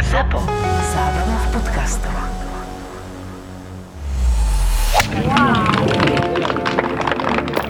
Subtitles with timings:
[0.00, 0.40] ZAPO.
[0.96, 2.14] Zábrná v podcastov.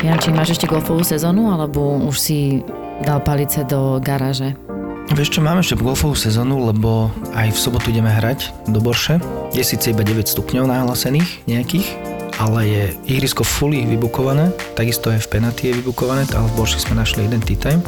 [0.06, 2.62] Janči, máš ešte golfovú sezónu, alebo už si
[3.02, 4.54] dal palice do garáže?
[5.10, 9.18] Vieš čo, máme ešte golfovú sezónu, lebo aj v sobotu ideme hrať do Borše.
[9.50, 11.90] Je síce iba 9 stupňov nahlasených nejakých,
[12.38, 17.02] ale je ihrisko fully vybukované, takisto aj v Penaty je vybukované, ale v Borši sme
[17.02, 17.82] našli jeden tea time.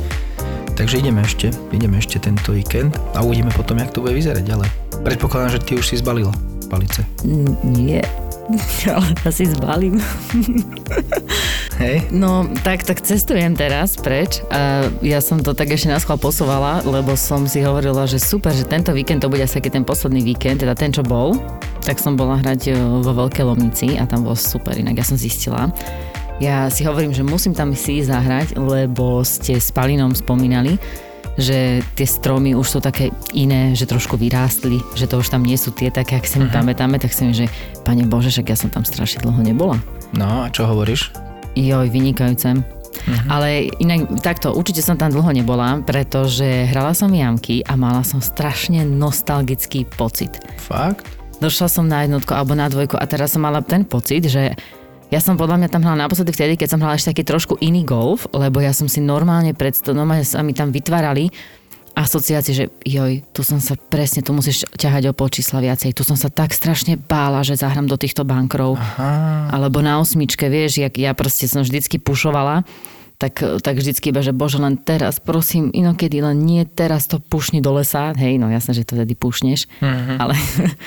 [0.75, 4.69] Takže ideme ešte, ideme ešte tento víkend a uvidíme potom, jak to bude vyzerať ďalej.
[5.07, 6.35] Predpokladám, že ty už si zbalila
[6.67, 7.07] palice.
[7.63, 8.03] Nie,
[8.95, 10.03] ale asi zbalím.
[11.79, 12.07] Hej?
[12.11, 16.83] No, tak, tak cestujem teraz preč a ja som to tak ešte na schvál posúvala,
[16.83, 20.27] lebo som si hovorila, že super, že tento víkend to bude asi taký ten posledný
[20.27, 21.39] víkend, teda ten, čo bol.
[21.87, 25.19] Tak som bola hrať e, vo Veľkej Lomnici a tam bolo super, inak ja som
[25.21, 25.71] zistila.
[26.43, 30.83] Ja si hovorím, že musím tam si zahrať, lebo ste s Palinom spomínali,
[31.39, 35.55] že tie stromy už sú také iné, že trošku vyrástli, že to už tam nie
[35.55, 37.47] sú tie také, ak si my pamätáme, tak si mi, že
[37.87, 39.79] pane Bože, však ja som tam strašne dlho nebola.
[40.15, 41.15] No a čo hovoríš?
[41.55, 42.59] Joj, vynikajúce.
[43.05, 43.27] Mhm.
[43.31, 48.19] Ale inak takto, určite som tam dlho nebola, pretože hrala som jamky a mala som
[48.19, 50.43] strašne nostalgický pocit.
[50.59, 51.07] Fakt?
[51.39, 54.55] Došla som na jednotku alebo na dvojku a teraz som mala ten pocit, že
[55.13, 57.85] ja som podľa mňa tam hrala naposledy vtedy, keď som hrala ešte taký trošku iný
[57.85, 61.29] golf, lebo ja som si normálne predstav, normálne sa mi tam vytvárali
[61.95, 66.03] asociácie, že joj, tu som sa presne, tu musíš ťahať o pol čísla viacej, tu
[66.03, 68.75] som sa tak strašne bála, že zahrám do týchto bankrov.
[68.75, 69.55] Aha.
[69.55, 72.67] Alebo na osmičke, vieš, jak ja proste som vždycky pušovala,
[73.15, 77.63] tak, tak vždycky iba, že bože, len teraz, prosím, inokedy, len nie teraz to pušni
[77.63, 78.11] do lesa.
[78.19, 79.71] Hej, no jasné, že to tedy pušneš.
[79.79, 80.15] Mhm.
[80.19, 80.35] Ale,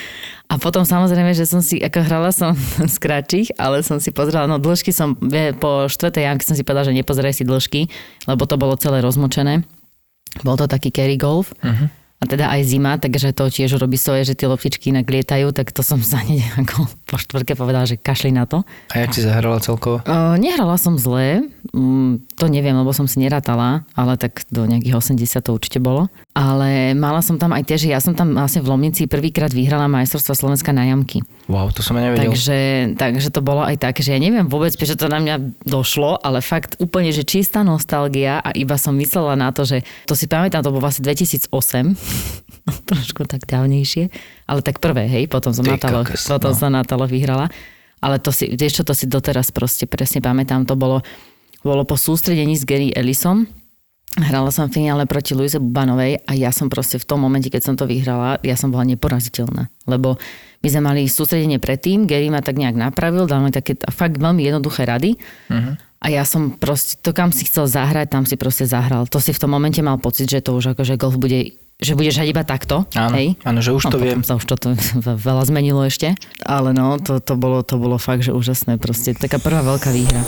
[0.52, 2.52] a potom samozrejme, že som si, ako hrala som
[2.94, 5.16] z kratších, ale som si pozrela, no dĺžky som,
[5.56, 7.80] po štvrtej jamke som si povedala, že nepozeraj si dĺžky,
[8.28, 9.64] lebo to bolo celé rozmočené.
[10.44, 11.56] Bol to taký carry golf.
[11.64, 11.97] Mhm.
[12.18, 15.70] A teda aj zima, takže to tiež robí svoje, že tie loptičky inak lietajú, tak
[15.70, 18.66] to som sa hneď ako po štvrtke povedala, že kašli na to.
[18.90, 20.02] A jak si zahrala celkovo?
[20.02, 24.98] Uh, nehrala som zle, mm, to neviem, lebo som si nerátala, ale tak do nejakých
[24.98, 26.10] 80 to určite bolo.
[26.34, 29.90] Ale mala som tam aj tie, že ja som tam vlastne v Lomnici prvýkrát vyhrala
[29.90, 31.22] majstrovstva Slovenska na jamky.
[31.46, 32.30] Wow, to som ja nevedel.
[32.30, 32.58] Takže,
[32.98, 36.42] takže to bolo aj také, že ja neviem vôbec, prečo to na mňa došlo, ale
[36.42, 40.62] fakt úplne, že čistá nostalgia a iba som myslela na to, že to si pamätám,
[40.62, 41.50] to bolo vlastne 2008,
[42.90, 44.10] trošku tak dávnejšie,
[44.48, 46.58] ale tak prvé, hej, potom som Ty Natalo, kokos, potom no.
[46.58, 47.48] som Natalo vyhrala.
[47.98, 51.02] Ale to si, vieš čo, to si doteraz proste presne pamätám, to bolo,
[51.66, 53.50] bolo po sústredení s Gary Ellisom,
[54.16, 57.60] Hrala som v finále proti Luise Bubanovej a ja som proste v tom momente, keď
[57.60, 59.68] som to vyhrala, ja som bola neporaziteľná.
[59.84, 60.16] Lebo
[60.64, 64.40] my sme mali sústredenie predtým, Gary ma tak nejak napravil, dal mi také fakt veľmi
[64.40, 65.20] jednoduché rady.
[65.52, 65.72] Mhm.
[65.98, 69.10] A ja som proste, to kam si chcel zahrať, tam si proste zahral.
[69.10, 72.18] To si v tom momente mal pocit, že to už akože golf bude, že budeš
[72.18, 72.90] hrať iba takto.
[72.98, 73.38] Áno, hej?
[73.46, 74.18] áno, že už no, to viem.
[74.26, 74.68] Sa už to, to
[75.30, 76.18] veľa zmenilo ešte.
[76.42, 78.82] Ale no, to, to, bolo, to bolo fakt, že úžasné.
[78.82, 80.22] Proste taká prvá veľká výhra.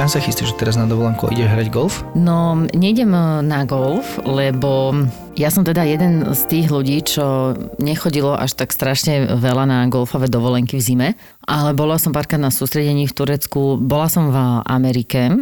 [0.00, 1.28] Kam sa chystáš teraz na dovolenku?
[1.28, 2.00] Ideš hrať golf?
[2.16, 4.96] No, nejdem e, na golf, lebo
[5.36, 10.32] ja som teda jeden z tých ľudí, čo nechodilo až tak strašne veľa na golfové
[10.32, 11.08] dovolenky v zime,
[11.44, 14.40] ale bola som párkrát na sústredení v Turecku, bola som v
[14.72, 15.36] Amerike,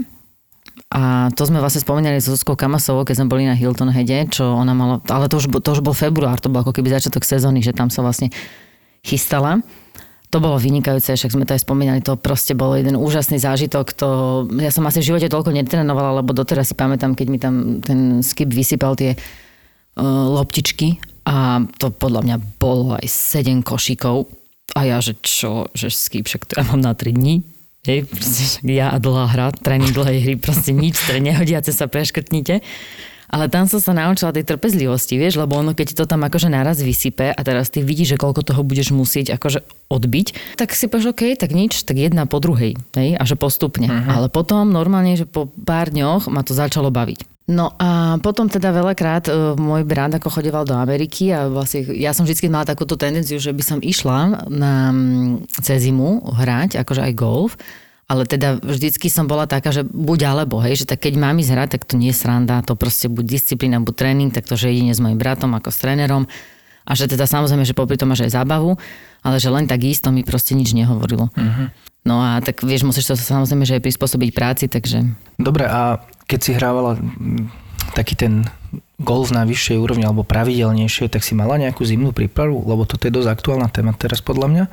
[0.91, 4.43] a to sme vlastne spomínali so Zuzkou Kamasovou, keď sme boli na Hilton Heade, čo
[4.43, 7.63] ona mala, ale to už, to už bol február, to bol ako keby začiatok sezóny,
[7.63, 8.35] že tam sa vlastne
[9.07, 9.63] chystala.
[10.29, 13.97] To bolo vynikajúce, však sme to aj spomínali, to proste bol jeden úžasný zážitok.
[13.97, 14.09] To,
[14.61, 18.21] ja som asi v živote toľko netrénovala, lebo doteraz si pamätám, keď mi tam ten
[18.21, 24.29] skip vysypal tie uh, loptičky a to podľa mňa bolo aj 7 košíkov.
[24.77, 27.41] A ja, že čo, že skip, však to ja mám na 3 dní.
[27.89, 32.61] Hej, proste ja a dlhá hra, tréning dlhej hry, proste nič, nehodiace sa preškrtnite.
[33.29, 36.81] Ale tam som sa naučila tej trpezlivosti, vieš, lebo ono, keď to tam akože naraz
[36.81, 41.13] vysype a teraz ty vidíš, že koľko toho budeš musieť akože odbiť, tak si povieš,
[41.13, 43.89] OK, tak nič, tak jedna po druhej, hej, a že postupne.
[43.89, 44.09] Uh-huh.
[44.09, 47.39] Ale potom normálne, že po pár dňoch ma to začalo baviť.
[47.49, 52.13] No a potom teda veľakrát uh, môj brat ako chodeval do Ameriky a vlastne ja
[52.13, 57.09] som vždy mala takúto tendenciu, že by som išla na, mm, cez zimu hrať, akože
[57.09, 57.57] aj golf,
[58.09, 61.53] ale teda vždycky som bola taká, že buď alebo, hej, že tak keď mám ísť
[61.53, 64.73] hrať, tak to nie je sranda, to proste buď disciplína, buď tréning, tak to, že
[64.73, 66.25] jedine s mojim bratom ako s trénerom
[66.89, 68.81] a že teda samozrejme, že popri tom máš aj zábavu,
[69.21, 71.29] ale že len tak isto mi proste nič nehovorilo.
[71.29, 71.69] Uh-huh.
[72.09, 75.05] No a tak vieš, musíš to samozrejme, že aj prispôsobiť práci, takže
[75.37, 76.97] Dobre, a keď si hrávala
[77.93, 78.49] taký ten
[78.97, 82.65] golf na vyššej úrovni alebo pravidelnejšie, tak si mala nejakú zimnú prípravu?
[82.65, 84.65] Lebo toto je dosť aktuálna téma teraz podľa mňa,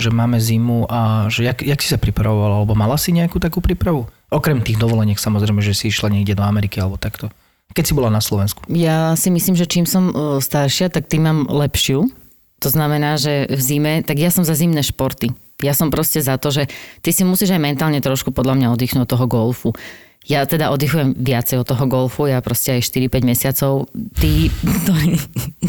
[0.00, 3.60] že máme zimu a že jak, jak si sa pripravovala, alebo mala si nejakú takú
[3.60, 4.08] prípravu?
[4.32, 7.28] Okrem tých dovoleniek samozrejme, že si išla niekde do Ameriky alebo takto.
[7.70, 8.66] Keď si bola na Slovensku.
[8.66, 12.10] Ja si myslím, že čím som uh, staršia, tak tým mám lepšiu.
[12.60, 15.32] To znamená, že v zime, tak ja som za zimné športy.
[15.64, 16.68] Ja som proste za to, že
[17.00, 19.70] ty si musíš aj mentálne trošku podľa mňa oddychnúť od toho golfu.
[20.28, 23.88] Ja teda oddychujem viacej od toho golfu, ja proste aj 4-5 mesiacov.
[24.20, 24.30] Ty,
[24.84, 24.92] to,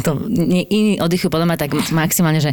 [0.04, 0.12] to,
[0.68, 2.52] iní oddychujú podľa mňa tak maximálne, že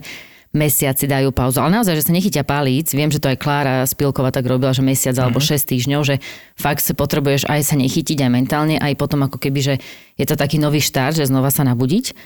[0.59, 1.63] mesiaci dajú pauzu.
[1.63, 4.83] Ale naozaj, že sa nechytia palíc, viem, že to aj Klára Spilková tak robila, že
[4.83, 5.31] mesiac mm-hmm.
[5.31, 6.19] alebo 6 týždňov, že
[6.59, 9.75] fakt sa potrebuješ aj sa nechytiť aj mentálne, aj potom ako keby, že
[10.19, 12.19] je to taký nový štart, že znova sa nabudiť.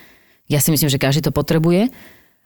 [0.49, 1.93] Ja si myslím, že každý to potrebuje.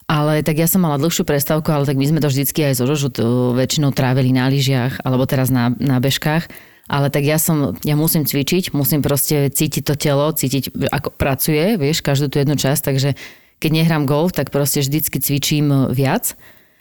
[0.06, 2.86] Ale tak ja som mala dlhšiu prestávku, ale tak my sme to vždycky aj zo
[2.86, 3.10] Žožu
[3.58, 6.46] väčšinou trávili na lyžiach alebo teraz na, na bežkách.
[6.86, 11.74] Ale tak ja som, ja musím cvičiť, musím proste cítiť to telo, cítiť, ako pracuje,
[11.74, 13.18] vieš, každú tú jednu časť, takže
[13.58, 16.36] keď nehrám golf, tak proste vždycky cvičím viac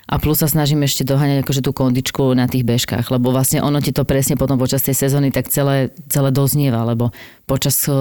[0.06, 3.81] a plus sa snažím ešte doháňať akože tú kondičku na tých bežkách, lebo vlastne ono
[3.81, 7.10] ti to presne potom počas tej sezóny tak celé, celé doznieva, lebo
[7.50, 7.94] počas e,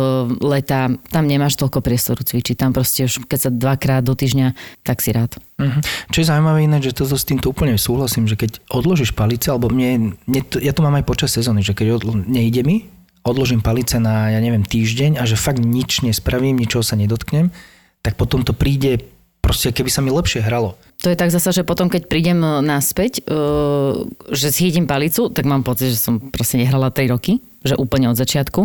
[0.45, 4.53] leta tam nemáš toľko priestoru cvičiť, tam proste už keď sa dvakrát do týždňa,
[4.85, 5.41] tak si rád.
[5.57, 5.81] Uh-huh.
[6.13, 9.73] Čo je zaujímavé iné, že to s týmto úplne súhlasím, že keď odložíš palice, alebo
[9.73, 12.93] mne, mne to, ja to mám aj počas sezóny, že keď odlo, nejde mi,
[13.25, 17.49] odložím palice na, ja neviem, týždeň a že fakt nič nespravím, ničoho sa nedotknem,
[18.05, 19.01] tak potom to príde
[19.41, 20.77] proste keby sa mi lepšie hralo.
[21.05, 25.45] To je tak zasa, že potom, keď prídem e, naspäť, uh, že zhýdim palicu, tak
[25.45, 28.65] mám pocit, že som proste nehrala 3 roky, že úplne od začiatku.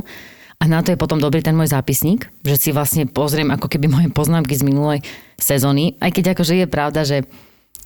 [0.59, 3.88] A na to je potom dobrý ten môj zápisník, že si vlastne pozriem ako keby
[3.91, 5.00] moje poznámky z minulej
[5.39, 7.24] sezóny, aj keď akože je pravda, že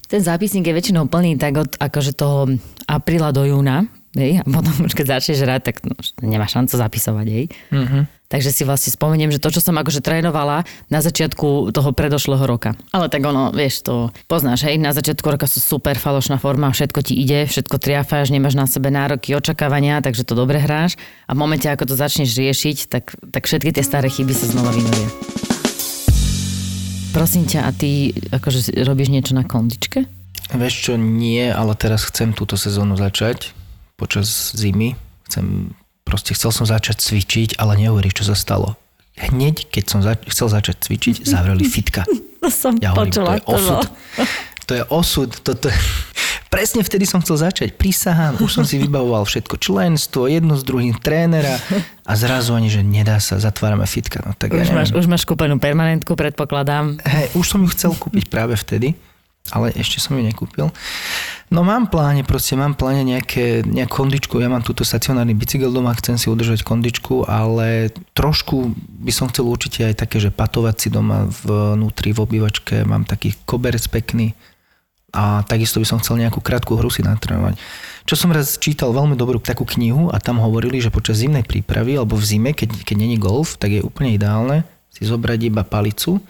[0.10, 2.50] ten zápisník je väčšinou plný tak od akože toho
[2.90, 7.28] apríla do júna, hej, a potom už keď začneš hrať, tak no, nemá šancu zapisovať,
[7.30, 7.46] hej.
[7.74, 8.04] Mm-hmm.
[8.34, 12.74] Takže si vlastne spomeniem, že to, čo som akože trénovala na začiatku toho predošlého roka.
[12.90, 17.00] Ale tak ono, vieš, to poznáš, hej, na začiatku roka sú super falošná forma, všetko
[17.06, 20.98] ti ide, všetko triafáš, nemáš na sebe nároky, očakávania, takže to dobre hráš.
[21.30, 24.74] A v momente, ako to začneš riešiť, tak, tak všetky tie staré chyby sa znova
[24.74, 25.10] vynovia.
[27.14, 30.10] Prosím ťa, a ty akože robíš niečo na kondičke?
[30.50, 33.54] Vieš čo, nie, ale teraz chcem túto sezónu začať
[34.04, 35.00] počas zimy.
[35.32, 35.72] Chcem,
[36.04, 38.76] proste chcel som začať cvičiť, ale neuveríš, čo sa stalo.
[39.16, 42.04] Hneď, keď som zač- chcel začať cvičiť, zavreli fitka.
[42.44, 43.40] To som ja hovorím, počula.
[43.40, 43.84] to je osud.
[44.68, 45.30] To je osud.
[45.48, 45.78] Toto je...
[46.52, 47.72] Presne vtedy som chcel začať.
[47.72, 49.56] Prisahám, už som si vybavoval všetko.
[49.64, 51.56] Členstvo, jedno s druhým, trénera
[52.04, 54.20] a zrazu ani, že nedá sa, zatvárame fitka.
[54.28, 57.00] No, tak Už ja máš, už máš kúpenú permanentku, predpokladám.
[57.00, 58.92] Hej, už som ju chcel kúpiť práve vtedy,
[59.48, 60.68] ale ešte som ju nekúpil.
[61.52, 65.94] No mám pláne, proste mám pláne nejaké, nejakú kondičku, ja mám túto stacionárny bicykel doma,
[66.00, 68.74] chcem si udržať kondičku, ale trošku
[69.04, 73.38] by som chcel určite aj také, že patovať si doma vnútri v obývačke, mám taký
[73.44, 74.34] koberec pekný
[75.14, 77.60] a takisto by som chcel nejakú krátku hru si natrénovať.
[78.10, 82.02] Čo som raz čítal veľmi dobrú takú knihu a tam hovorili, že počas zimnej prípravy
[82.02, 86.22] alebo v zime, keď, keď není golf, tak je úplne ideálne si zobrať iba palicu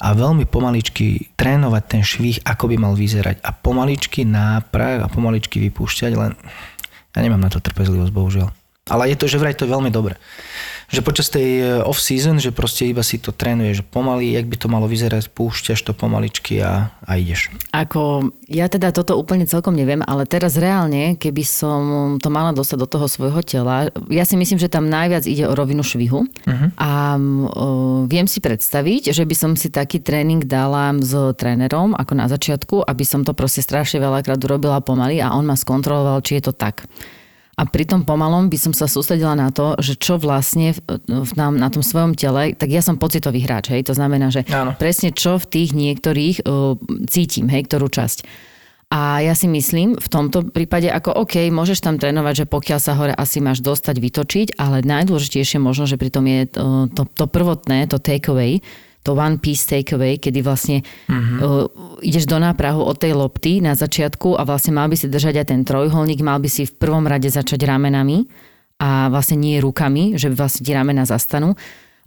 [0.00, 3.44] a veľmi pomaličky trénovať ten švih, ako by mal vyzerať.
[3.44, 6.32] A pomaličky náprah a pomaličky vypúšťať, len
[7.12, 8.48] ja nemám na to trpezlivosť, bohužiaľ.
[8.88, 10.16] Ale je to, že vraj to je veľmi dobre.
[10.90, 14.56] Že počas tej eh, off-season, že proste iba si to trénuje, že pomaly, jak by
[14.58, 17.54] to malo vyzerať, púšťaš to pomaličky a, a ideš.
[17.70, 21.80] Ako, ja teda toto úplne celkom neviem, ale teraz reálne, keby som
[22.18, 25.54] to mala dostať do toho svojho tela, ja si myslím, že tam najviac ide o
[25.54, 26.68] rovinu švihu uh-huh.
[26.74, 32.12] a o, viem si predstaviť, že by som si taký tréning dala s trénerom, ako
[32.18, 36.42] na začiatku, aby som to proste strašne veľakrát urobila pomaly a on ma skontroloval, či
[36.42, 36.84] je to tak.
[37.60, 41.52] A pri tom pomalom by som sa sústredila na to, že čo vlastne v, na,
[41.52, 44.72] na tom svojom tele, tak ja som pocitový hráč, hej, to znamená, že Áno.
[44.80, 48.24] presne čo v tých niektorých uh, cítim, hej, ktorú časť.
[48.90, 52.96] A ja si myslím v tomto prípade, ako OK, môžeš tam trénovať, že pokiaľ sa
[52.98, 57.24] hore asi máš dostať, vytočiť, ale najdôležitejšie možno, že pri tom je to, to, to
[57.30, 58.58] prvotné, to takeaway,
[59.00, 61.38] to one piece takeaway, kedy vlastne mm-hmm.
[61.40, 61.66] uh,
[62.04, 65.46] ideš do náprahu od tej lopty na začiatku a vlastne mal by si držať aj
[65.48, 68.28] ten trojholník, mal by si v prvom rade začať ramenami
[68.80, 71.56] a vlastne nie rukami, že vlastne ti ramena zastanú.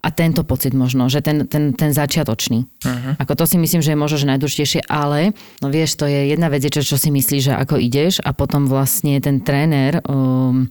[0.03, 2.67] A tento pocit možno, že ten, ten, ten začiatočný.
[2.67, 3.13] Uh-huh.
[3.23, 5.31] Ako to si myslím, že je možno že najdôležitejšie, ale
[5.63, 8.67] no vieš, to je jedna vec, čo, čo si myslíš, že ako ideš a potom
[8.67, 10.67] vlastne ten tréner, um,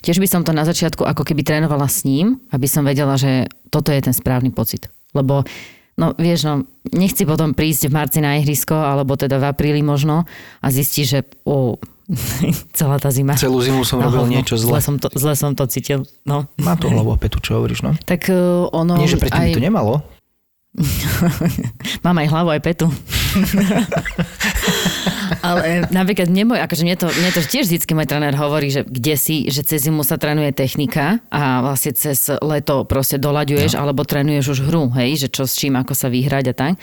[0.00, 3.52] tiež by som to na začiatku ako keby trénovala s ním, aby som vedela, že
[3.68, 4.88] toto je ten správny pocit.
[5.16, 5.42] Lebo
[6.00, 6.64] No vieš, no,
[6.96, 10.24] nechci potom prísť v marci na ihrisko, alebo teda v apríli možno
[10.64, 11.76] a zistiť, že oh,
[12.78, 13.36] celá tá zima.
[13.36, 14.32] Celú zimu som robil hovno.
[14.32, 14.74] niečo zle.
[14.74, 16.08] Zle som, to, zle som to cítil.
[16.24, 16.48] No.
[16.56, 17.92] Má to hlavu a petu, čo hovoríš, no?
[18.08, 18.96] Tak uh, ono...
[18.96, 19.52] Nie, že predtým aj...
[19.52, 20.00] to nemalo.
[22.06, 22.88] Mám aj hlavu, aj petu.
[25.46, 28.82] Ale napríklad mne, môj, akože mne to, mne to tiež vždycky môj tréner hovorí, že
[28.82, 33.86] kde si, že cez zimu sa trénuje technika a vlastne cez leto proste doľaďuješ no.
[33.86, 36.74] alebo trénuješ už hru, hej, že čo s čím, ako sa vyhrať a tak.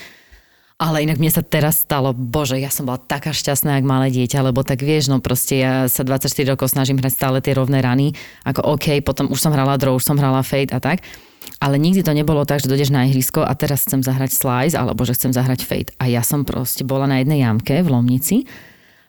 [0.78, 4.46] Ale inak mne sa teraz stalo, bože, ja som bola taká šťastná, jak malé dieťa,
[4.46, 8.14] lebo tak vieš, no proste ja sa 24 rokov snažím hrať stále tie rovné rany,
[8.46, 11.02] ako OK, potom už som hrala draw, už som hrala fade a tak.
[11.58, 15.04] Ale nikdy to nebolo tak, že dojdeš na ihrisko a teraz chcem zahrať slice alebo
[15.08, 15.92] že chcem zahrať fade.
[15.98, 18.46] A ja som proste bola na jednej jamke v Lomnici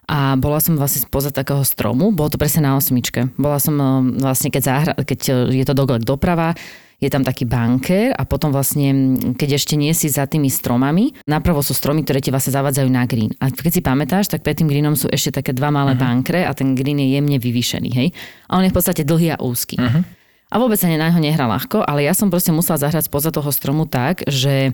[0.08, 3.28] a bola som vlastne spoza takého stromu, bolo to presne na osmičke.
[3.36, 3.88] Bola som eh,
[4.24, 6.56] vlastne, keď, zahra, keď eh, je to doglek doprava,
[6.98, 11.62] je tam taký banker a potom vlastne, keď ešte nie si za tými stromami, napravo
[11.62, 13.30] sú stromy, ktoré ti vlastne zavádzajú na green.
[13.38, 16.02] A keď si pamätáš, tak pred tým greenom sú ešte také dva malé uh-huh.
[16.02, 18.08] bankre a ten green je jemne vyvýšený, hej?
[18.50, 19.78] A on je v podstate dlhý a úzky.
[19.78, 20.02] Uh-huh.
[20.48, 23.52] A vôbec sa na neho nehrá ľahko, ale ja som proste musela zahrať spoza toho
[23.52, 24.72] stromu tak, že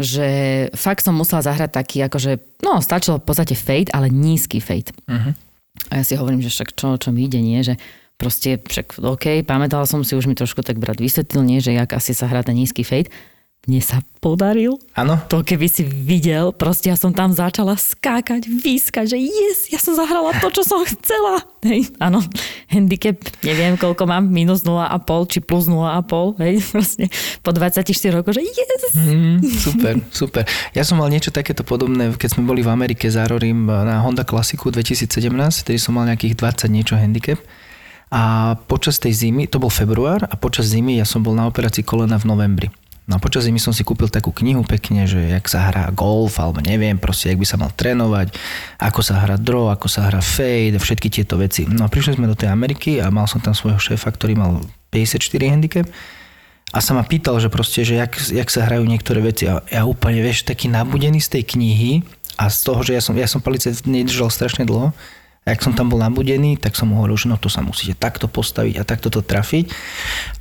[0.00, 0.28] že
[0.72, 4.96] fakt som musela zahrať taký, akože, no stačilo v podstate fade, ale nízky fade.
[5.04, 5.36] Uh-huh.
[5.92, 7.76] A ja si hovorím, že však čo, čo mi ide, nie, že
[8.16, 11.92] proste, však OK, pamätala som si, už mi trošku tak brat vysvetlil, nie, že jak
[11.92, 13.12] asi sa hrá ten nízky fade.
[13.68, 14.80] Mne sa podaril.
[14.96, 15.20] Áno.
[15.28, 19.92] To keby si videl, proste ja som tam začala skákať, výskať, že yes, ja som
[19.92, 21.44] zahrala to, čo som chcela.
[21.60, 22.24] Hej, áno,
[22.72, 27.04] handicap, neviem koľko mám, minus 0,5 či plus 0,5, hej, proste
[27.44, 27.84] po 24
[28.16, 28.96] rokoch, že yes.
[28.96, 30.42] Mm, super, super.
[30.72, 34.24] Ja som mal niečo takéto podobné, keď sme boli v Amerike za Rorim na Honda
[34.24, 35.28] Classicu 2017,
[35.68, 37.36] ktorý som mal nejakých 20 niečo handicap
[38.08, 41.84] a počas tej zimy, to bol február a počas zimy ja som bol na operácii
[41.84, 42.68] kolena v novembri.
[43.10, 46.38] No a počas zimy som si kúpil takú knihu pekne, že jak sa hrá golf,
[46.38, 48.38] alebo neviem, proste, jak by sa mal trénovať,
[48.78, 51.66] ako sa hrá draw, ako sa hrá fade, všetky tieto veci.
[51.66, 54.62] No a prišli sme do tej Ameriky a mal som tam svojho šéfa, ktorý mal
[54.94, 55.90] 54 handicap
[56.70, 59.50] a sa ma pýtal, že proste, že jak, jak sa hrajú niektoré veci.
[59.50, 62.06] A ja úplne, vieš, taký nabudený z tej knihy
[62.38, 64.94] a z toho, že ja som, ja som palice nedržal strašne dlho,
[65.40, 67.96] a jak som tam bol nabudený, tak som mu hovoril, že no to sa musíte
[67.96, 69.72] takto postaviť a takto to trafiť.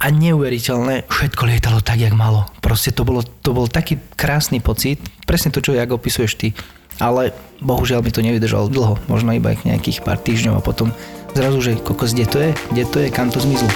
[0.03, 2.51] A neuveriteľné, všetko lietalo tak, jak malo.
[2.59, 6.51] Proste to, bolo, to bol taký krásny pocit, presne to, čo jak opisuješ ty.
[6.99, 7.31] Ale
[7.63, 10.91] bohužiaľ mi to nevydržalo dlho, možno iba nejakých pár týždňov a potom
[11.31, 13.71] zrazu, že kokos, kde to je, kde to je, kam to zmizlo.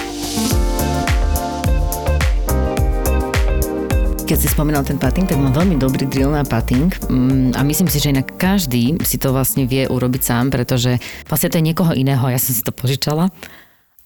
[4.24, 7.92] Keď si spomínal ten pating, tak mám veľmi dobrý drill na pating mm, a myslím
[7.92, 10.96] si, že inak každý si to vlastne vie urobiť sám, pretože
[11.28, 13.28] vlastne to je niekoho iného, ja som si to požičala.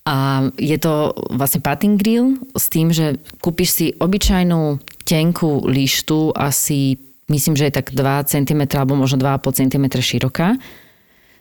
[0.03, 6.99] A je to vlastne pating drill s tým, že kúpiš si obyčajnú tenkú lištu, asi
[7.31, 10.59] myslím, že je tak 2 cm alebo možno 2,5 cm široká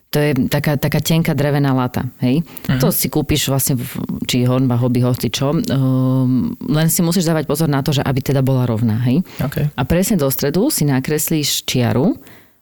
[0.08, 2.40] to je taká, taká tenká drevená lata, hej.
[2.40, 2.80] Uh-huh.
[2.80, 3.92] To si kúpiš vlastne, v,
[4.24, 5.52] či hornba, hobby, hoci čo.
[5.52, 9.20] Um, len si musíš dávať pozor na to, že aby teda bola rovná, hej.
[9.36, 9.68] Okay.
[9.76, 12.16] A presne do stredu si nakreslíš čiaru,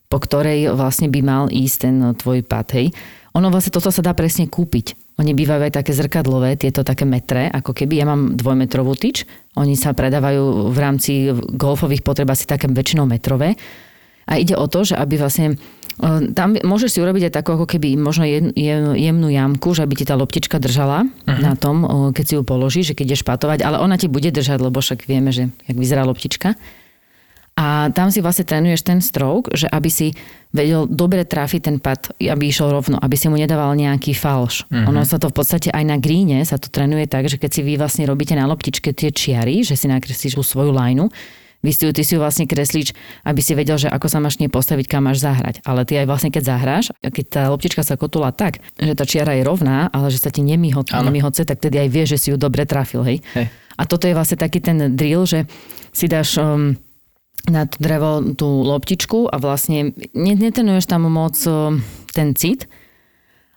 [0.10, 2.90] po ktorej vlastne by mal ísť ten tvoj pad, hej.
[3.38, 4.98] Ono vlastne toto sa dá presne kúpiť.
[5.22, 9.24] Oni bývajú aj také zrkadlové, tieto také metre, ako keby ja mám dvojmetrovú tyč,
[9.56, 13.56] oni sa predávajú v rámci golfových potreb asi také väčšinou metrové.
[14.26, 15.56] A ide o to, že aby vlastne
[16.36, 20.20] tam môžeš si urobiť aj takú ako keby možno jemnú jamku, že aby ti tá
[20.20, 21.40] loptička držala uh-huh.
[21.40, 24.60] na tom, keď si ju položíš, že keď ideš patovať, ale ona ti bude držať,
[24.60, 26.60] lebo však vieme, že jak vyzerá loptička.
[27.56, 30.12] A tam si vlastne trénuješ ten stroke, že aby si
[30.52, 34.68] vedel dobre trafiť ten pad, aby išiel rovno, aby si mu nedával nejaký falš.
[34.68, 34.92] Uh-huh.
[34.92, 37.62] Ono sa to v podstate aj na gríne sa to trénuje tak, že keď si
[37.64, 41.08] vy vlastne robíte na loptičke tie čiary, že si nakreslíš svoju lajnu,
[41.66, 42.94] vy si ju, ty si ju vlastne kreslíš,
[43.26, 45.66] aby si vedel, že ako sa máš nie postaviť, kam máš zahrať.
[45.66, 49.34] Ale ty aj vlastne keď zahráš, keď tá loptička sa kotula tak, že tá čiara
[49.34, 52.38] je rovná, ale že sa ti nemýho, nemýhoce, tak tedy aj vieš, že si ju
[52.38, 53.02] dobre trafil.
[53.02, 53.18] Hej?
[53.34, 53.50] hej.
[53.76, 55.50] A toto je vlastne taký ten drill, že
[55.90, 56.78] si dáš um,
[57.50, 61.82] na to drevo tú loptičku a vlastne netrenuješ tam moc um,
[62.14, 62.70] ten cit,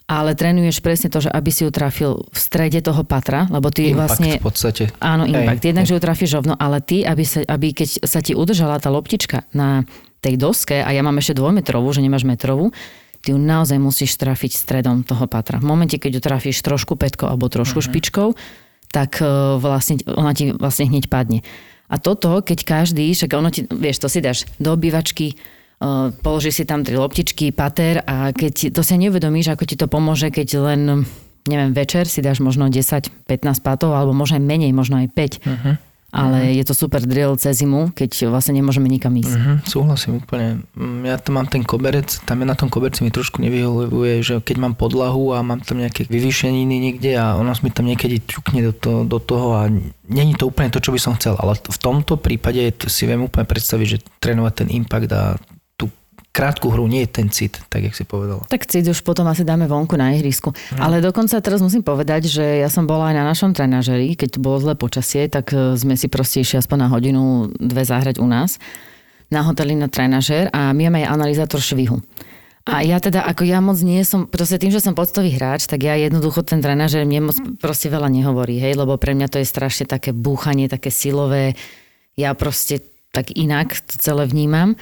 [0.08, 3.92] ale trénuješ presne to, že aby si ju trafil v strede toho patra, lebo ty
[3.92, 4.30] impact vlastne...
[4.40, 4.82] v podstate.
[5.04, 5.68] Áno, impact.
[5.68, 8.88] Jednak, že ju trafíš rovno, ale ty, aby, sa, aby keď sa ti udržala tá
[8.88, 9.84] loptička na
[10.24, 12.72] tej doske, a ja mám ešte dvojmetrovú, že nemáš metrovú,
[13.20, 15.60] ty ju naozaj musíš trafiť stredom toho patra.
[15.60, 17.92] V momente, keď ju trafíš trošku petkou alebo trošku uh-huh.
[17.92, 18.28] špičkou,
[18.88, 19.28] tak e,
[19.60, 21.44] vlastne, ona ti vlastne hneď padne.
[21.92, 25.36] A toto, keď každý, však ono ti, vieš, to si dáš do obývačky,
[26.22, 30.30] položíš si tam tri loptičky, pater a keď to si neuvedomíš, ako ti to pomôže,
[30.34, 31.06] keď len
[31.48, 33.24] neviem, večer si dáš možno 10-15
[33.64, 35.40] patov, alebo možno aj menej, možno aj 5.
[35.48, 35.74] Uh-huh.
[36.08, 36.56] Ale uh-huh.
[36.56, 39.36] je to super drill cez zimu, keď vlastne nemôžeme nikam ísť.
[39.36, 39.56] Uh-huh.
[39.68, 40.64] Súhlasím úplne.
[40.72, 44.40] Mm, ja tam mám ten koberec, tam je na tom koberci mi trošku nevyhovuje, že
[44.40, 48.60] keď mám podlahu a mám tam nejaké vyvýšeniny niekde a ono mi tam niekedy ťukne
[48.64, 49.68] do, to, do toho a
[50.08, 51.36] není to úplne to, čo by som chcel.
[51.36, 55.36] Ale v tomto prípade si viem úplne predstaviť, že trénovať ten impact a
[56.38, 58.46] krátku hru, nie ten cit, tak jak si povedala.
[58.46, 60.54] Tak cít už potom asi dáme vonku na ihrisku.
[60.54, 60.78] No.
[60.78, 64.62] Ale dokonca teraz musím povedať, že ja som bola aj na našom trenažeri, keď bolo
[64.62, 68.62] zlé počasie, tak e, sme si proste išli aspoň na hodinu, dve zahrať u nás
[69.28, 72.00] na hoteli na trenažer a my máme aj analyzátor švihu.
[72.68, 75.88] A ja teda, ako ja moc nie som, proste tým, že som poctový hráč, tak
[75.88, 79.48] ja jednoducho ten trenažer mne moc proste veľa nehovorí, hej, lebo pre mňa to je
[79.48, 81.56] strašne také búchanie, také silové.
[82.12, 84.76] Ja proste tak inak to celé vnímam.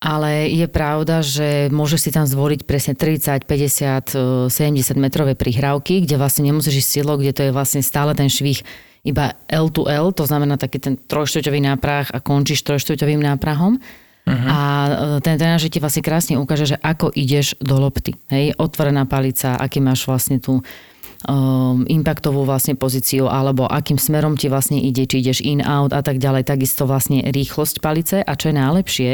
[0.00, 6.16] Ale je pravda, že môžeš si tam zvoliť presne 30, 50, 70 metrové prihrávky, kde
[6.16, 8.64] vlastne nemusíš ísť silo, kde to je vlastne stále ten švih
[9.04, 13.76] iba L to L, to znamená taký ten trojštvrťový náprah a končíš trojštvrťovým náprahom.
[13.76, 14.48] Uh-huh.
[14.48, 14.90] A e,
[15.24, 18.16] ten tréner ti vlastne krásne ukáže, že ako ideš do lopty.
[18.28, 24.52] Hej, otvorená palica, aký máš vlastne tú um, impactovú vlastne pozíciu, alebo akým smerom ti
[24.52, 26.44] vlastne ide, či ideš in, out a tak ďalej.
[26.44, 29.12] Takisto vlastne rýchlosť palice a čo je najlepšie,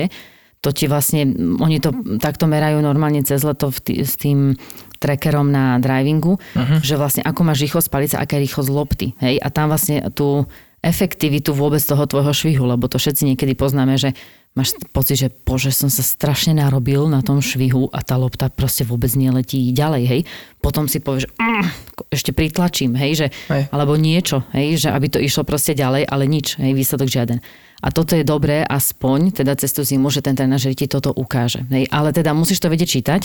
[0.66, 1.30] to ti vlastne,
[1.62, 4.58] oni to takto merajú normálne cez leto tý, s tým
[4.98, 6.82] trackerom na drivingu, uh-huh.
[6.82, 9.06] že vlastne ako máš rýchlosť palice, aká je rýchlosť lopty.
[9.22, 9.38] Hej?
[9.38, 10.50] A tam vlastne tú
[10.82, 14.18] efektivitu vôbec toho tvojho švihu, lebo to všetci niekedy poznáme, že
[14.56, 18.82] máš pocit, že bože, som sa strašne narobil na tom švihu a tá lopta proste
[18.88, 20.20] vôbec neletí ďalej, hej.
[20.64, 21.64] Potom si povieš, mm,
[22.08, 23.68] ešte pritlačím, hej, že, hej.
[23.68, 27.38] alebo niečo, hej, že aby to išlo proste ďalej, ale nič, hej, výsledok žiaden.
[27.84, 31.68] A toto je dobré, aspoň, teda cez tú zimu, že ten trénažer ti toto ukáže.
[31.68, 31.92] Hej.
[31.92, 33.22] Ale teda musíš to vedieť čítať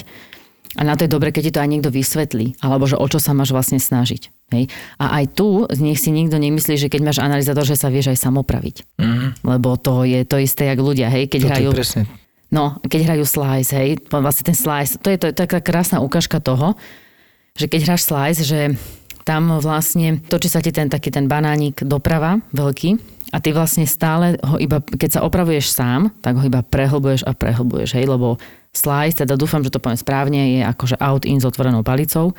[0.79, 3.19] a na to je dobre, keď ti to aj niekto vysvetlí, alebo že o čo
[3.19, 4.31] sa máš vlastne snažiť.
[4.51, 4.67] Hej.
[4.99, 8.19] A aj tu nech si nikto nemyslí, že keď máš analyzátor, že sa vieš aj
[8.19, 8.83] samopraviť.
[8.99, 9.29] Mm-hmm.
[9.47, 11.69] Lebo to je to isté, jak ľudia, hej, keď Toto hrajú...
[11.71, 12.03] Presne.
[12.51, 16.43] No, keď hrajú slice, hej, vlastne ten slice, to je, to je taká krásna ukážka
[16.43, 16.75] toho,
[17.55, 18.75] že keď hráš slice, že
[19.23, 22.99] tam vlastne točí sa ti ten taký ten banánik doprava, veľký,
[23.31, 27.31] a ty vlastne stále ho iba, keď sa opravuješ sám, tak ho iba prehlbuješ a
[27.31, 28.35] prehlbuješ, hej, lebo
[28.75, 32.35] slice, teda dúfam, že to poviem správne, je akože out-in s otvorenou palicou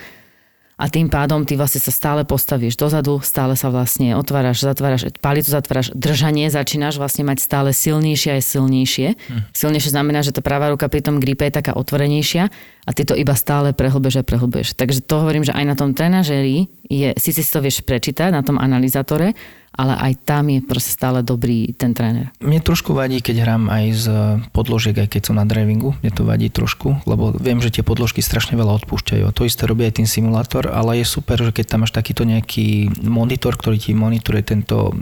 [0.81, 5.53] a tým pádom ty vlastne sa stále postavíš dozadu, stále sa vlastne otváraš, zatváraš, palicu
[5.53, 9.09] zatváraš, držanie začínaš vlastne mať stále silnejšie a silnejšie.
[9.15, 9.41] Hm.
[9.53, 12.49] Silnejšie znamená, že tá pravá ruka pri tom gripe je taká otvorenejšia
[12.83, 14.75] a ty to iba stále prehlbeš a prehlbeš.
[14.75, 18.43] Takže to hovorím, že aj na tom trenažeri je, si si to vieš prečítať, na
[18.43, 19.37] tom analyzátore,
[19.73, 22.29] ale aj tam je proste stále dobrý ten tréner.
[22.45, 24.07] Mne trošku vadí, keď hrám aj z
[24.53, 25.97] podložiek, aj keď som na drivingu.
[26.05, 29.33] Mne to vadí trošku, lebo viem, že tie podložky strašne veľa odpúšťajú.
[29.33, 32.93] To isté robí aj ten simulátor, ale je super, že keď tam máš takýto nejaký
[33.01, 34.93] monitor, ktorý ti monitoruje tento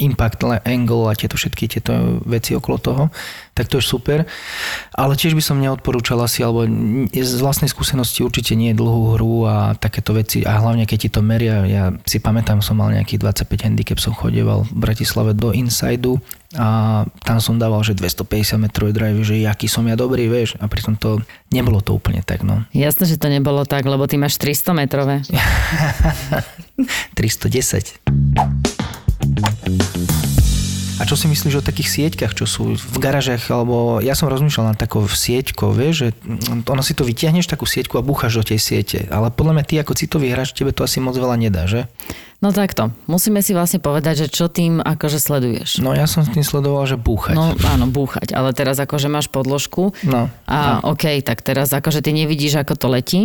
[0.00, 3.02] impact angle a tieto všetky tieto veci okolo toho,
[3.52, 4.24] tak to je super.
[4.96, 6.64] Ale tiež by som neodporúčal asi, alebo
[7.12, 11.20] z vlastnej skúsenosti určite nie dlhú hru a takéto veci a hlavne keď ti to
[11.20, 16.16] meria, ja si pamätám, som mal nejakých 25 handicap, som chodieval v Bratislave do Insideu
[16.56, 20.68] a tam som dával, že 250 metrové drive, že aký som ja dobrý, vieš, a
[20.72, 21.20] pritom to
[21.52, 22.64] nebolo to úplne tak, no.
[22.72, 25.20] Jasné, že to nebolo tak, lebo ty máš 300 metrové.
[27.16, 28.71] 310.
[31.00, 34.70] A čo si myslíš o takých sieťkach, čo sú v garážach, alebo ja som rozmýšľal
[34.70, 36.08] na takou sieťkou, vieš, že
[36.62, 39.74] ono si to vytiahneš takú sieťku a búchaš do tej siete, ale podľa mňa ty
[39.82, 41.90] ako citový hráč, tebe to asi moc veľa nedá, že?
[42.38, 45.82] No takto, musíme si vlastne povedať, že čo tým akože sleduješ.
[45.82, 47.34] No ja som s tým sledoval, že búchať.
[47.34, 50.94] No áno, búchať, ale teraz akože máš podložku no, a no.
[50.94, 53.20] OK, tak teraz akože ty nevidíš, ako to letí,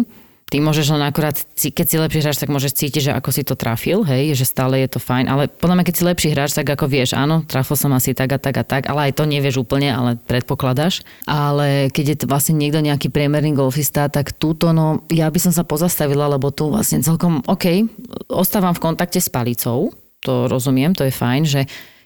[0.48, 3.60] ty môžeš len akurát, keď si lepší hráč, tak môžeš cítiť, že ako si to
[3.60, 6.68] trafil, hej, že stále je to fajn, ale podľa mňa, keď si lepší hráč, tak
[6.72, 9.60] ako vieš, áno, trafil som asi tak a tak a tak, ale aj to nevieš
[9.60, 11.04] úplne, ale predpokladáš.
[11.28, 15.68] Ale keď je vlastne niekto nejaký priemerný golfista, tak túto, no, ja by som sa
[15.68, 17.84] pozastavila, lebo tu vlastne celkom, OK,
[18.32, 19.92] ostávam v kontakte s palicou,
[20.24, 21.62] to rozumiem, to je fajn, že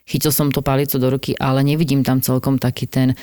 [0.09, 3.13] chytil som tú palicu do ruky, ale nevidím tam celkom taký ten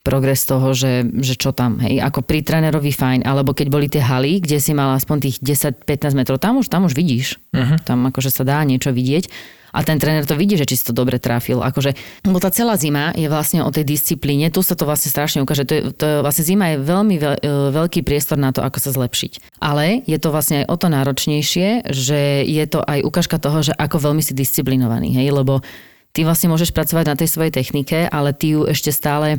[0.00, 4.00] progres toho, že, že čo tam, hej, ako pri trénerovi fajn, alebo keď boli tie
[4.00, 7.76] haly, kde si mal aspoň tých 10-15 metrov, tam už, tam už vidíš, uh-huh.
[7.84, 9.28] tam akože sa dá niečo vidieť
[9.70, 11.62] a ten tréner to vidí, že či si to dobre trafil.
[11.62, 11.94] Akože,
[12.26, 15.62] lebo tá celá zima je vlastne o tej disciplíne, tu sa to vlastne strašne ukáže,
[15.66, 18.82] to je, to je, vlastne zima je veľmi veľ, e, veľký priestor na to, ako
[18.82, 19.62] sa zlepšiť.
[19.62, 23.72] Ale je to vlastne aj o to náročnejšie, že je to aj ukážka toho, že
[23.78, 25.62] ako veľmi si disciplinovaný, hej, lebo
[26.10, 29.38] ty vlastne môžeš pracovať na tej svojej technike, ale ty ju ešte stále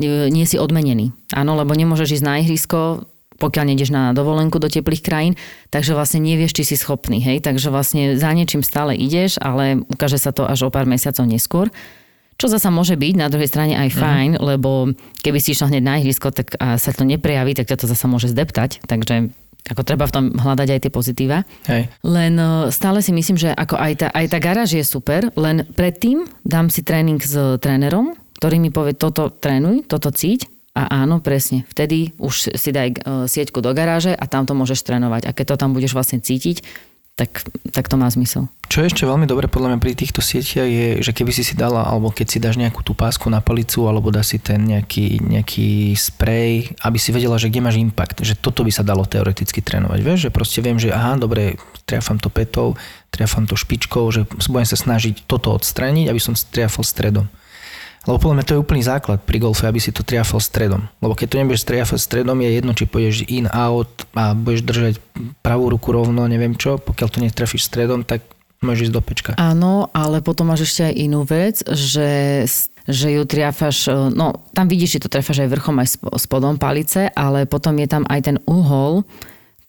[0.00, 1.14] nie si odmenený.
[1.34, 3.06] Áno, lebo nemôžeš ísť na ihrisko,
[3.38, 5.34] pokiaľ nejdeš na dovolenku do teplých krajín,
[5.74, 10.18] takže vlastne nevieš, či si schopný, hej, takže vlastne za niečím stále ideš, ale ukáže
[10.22, 11.66] sa to až o pár mesiacov neskôr.
[12.34, 14.42] Čo zasa môže byť na druhej strane aj fajn, mm.
[14.42, 14.90] lebo
[15.22, 18.26] keby si išiel hneď na ihrisko, tak a sa to neprejaví, tak to zasa môže
[18.34, 19.30] zdeptať, takže
[19.64, 21.38] ako treba v tom hľadať aj tie pozitíva.
[21.70, 21.88] Hej.
[22.04, 25.64] Len e, stále si myslím, že ako aj tá, aj tá garáž je super, len
[25.72, 27.32] predtým dám si tréning s
[27.64, 32.88] trénerom, ktorý mi povie, toto trénuj, toto cíť A áno, presne, vtedy už si daj
[32.90, 32.96] e,
[33.30, 35.22] sieťku do garáže a tam to môžeš trénovať.
[35.26, 36.66] A keď to tam budeš vlastne cítiť,
[37.14, 38.50] tak, tak to má zmysel.
[38.66, 41.54] Čo je ešte veľmi dobre podľa mňa pri týchto sieťach je, že keby si si
[41.54, 45.22] dala, alebo keď si dáš nejakú tú pásku na palicu, alebo dá si ten nejaký,
[45.22, 49.62] nejaký sprej, aby si vedela, že kde máš impact, že toto by sa dalo teoreticky
[49.62, 49.98] trénovať.
[50.02, 51.54] Vieš, že proste viem, že aha, dobre,
[51.86, 52.74] triafam to petou,
[53.14, 57.30] triafam to špičkou, že budem sa snažiť toto odstrániť, aby som triafal stredom.
[58.04, 60.84] Lebo podľa mňa to je úplný základ pri golfe, aby si to triafal stredom.
[61.00, 64.94] Lebo keď to nebudeš triafať stredom, je jedno, či pôjdeš in, out a budeš držať
[65.40, 66.76] pravú ruku rovno, neviem čo.
[66.76, 68.20] Pokiaľ to netrafíš stredom, tak
[68.60, 69.30] môžeš ísť do pečka.
[69.40, 72.44] Áno, ale potom máš ešte aj inú vec, že
[72.84, 75.88] že ju triafaš, no tam vidíš, že to triafaš aj vrchom, aj
[76.20, 79.08] spodom palice, ale potom je tam aj ten uhol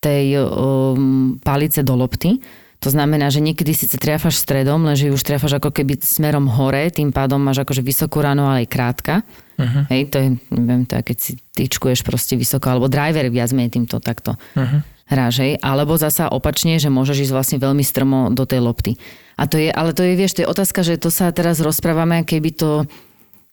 [0.03, 2.43] tej um, palice do lopty,
[2.79, 7.09] to znamená, že niekedy síce triafaš stredom, lenže už triafaš ako keby smerom hore, tým
[7.09, 9.13] pádom máš akože vysokú ráno, ale aj krátka.
[9.55, 9.87] Uh-huh.
[9.89, 13.79] Hej, to je, neviem, to je, keď si tyčkuješ proste vysoko, alebo driver viac menej
[13.79, 14.83] týmto takto uh-huh.
[15.07, 15.57] hráš, hej.
[15.63, 18.99] Alebo zasa opačne, že môžeš ísť vlastne veľmi strmo do tej lopty.
[19.39, 22.27] A to je, ale to je, vieš, to je otázka, že to sa teraz rozprávame,
[22.27, 22.71] keby to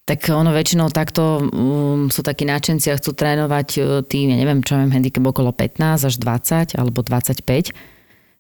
[0.03, 4.59] tak ono väčšinou takto um, sú takí náčenci a chcú trénovať uh, tým, ja neviem,
[4.59, 7.71] čo mám handicap okolo 15 až 20 alebo 25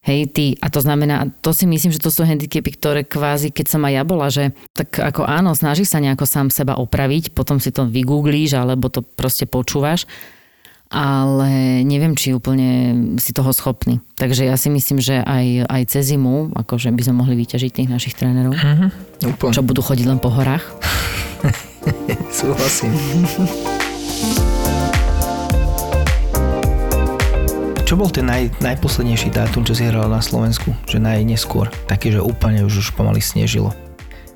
[0.02, 3.66] Hej, ty, a to znamená, to si myslím, že to sú handicapy, ktoré kvázi, keď
[3.70, 7.62] som aj ja bola, že tak ako áno, snaží sa nejako sám seba opraviť, potom
[7.62, 10.10] si to vygooglíš, alebo to proste počúvaš,
[10.90, 12.68] ale neviem, či úplne
[13.22, 14.02] si toho schopný.
[14.18, 17.86] Takže ja si myslím, že aj, aj cez zimu, akože by sme mohli vyťažiť tých
[17.86, 18.58] našich trénerov,
[19.22, 19.54] úplne.
[19.54, 20.66] čo budú chodiť len po horách.
[22.42, 22.90] Súhlasím.
[27.92, 30.72] Čo bol ten naj, najposlednejší dátum, čo si hral na Slovensku?
[30.88, 31.68] Že najneskôr.
[31.84, 33.76] Taký, že úplne už, už pomaly snežilo.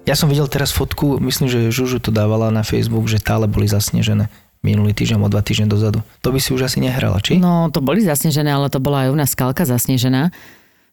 [0.05, 3.65] Ja som videl teraz fotku, myslím, že Žužu to dávala na Facebook, že tále boli
[3.65, 4.29] zasnežené
[4.61, 6.05] minulý týždeň o dva týždne dozadu.
[6.21, 7.41] To by si už asi nehrala, či?
[7.41, 10.37] No, to boli zasnežené, ale to bola aj u nás skalka zasnežená.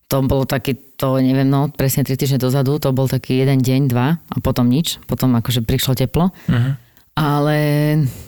[0.07, 3.91] To bolo taký, to neviem, no presne 3 týždne dozadu, to bol taký jeden deň,
[3.91, 5.03] dva a potom nič.
[5.03, 6.31] Potom akože prišlo teplo.
[6.47, 6.79] Uh-huh.
[7.13, 7.59] Ale,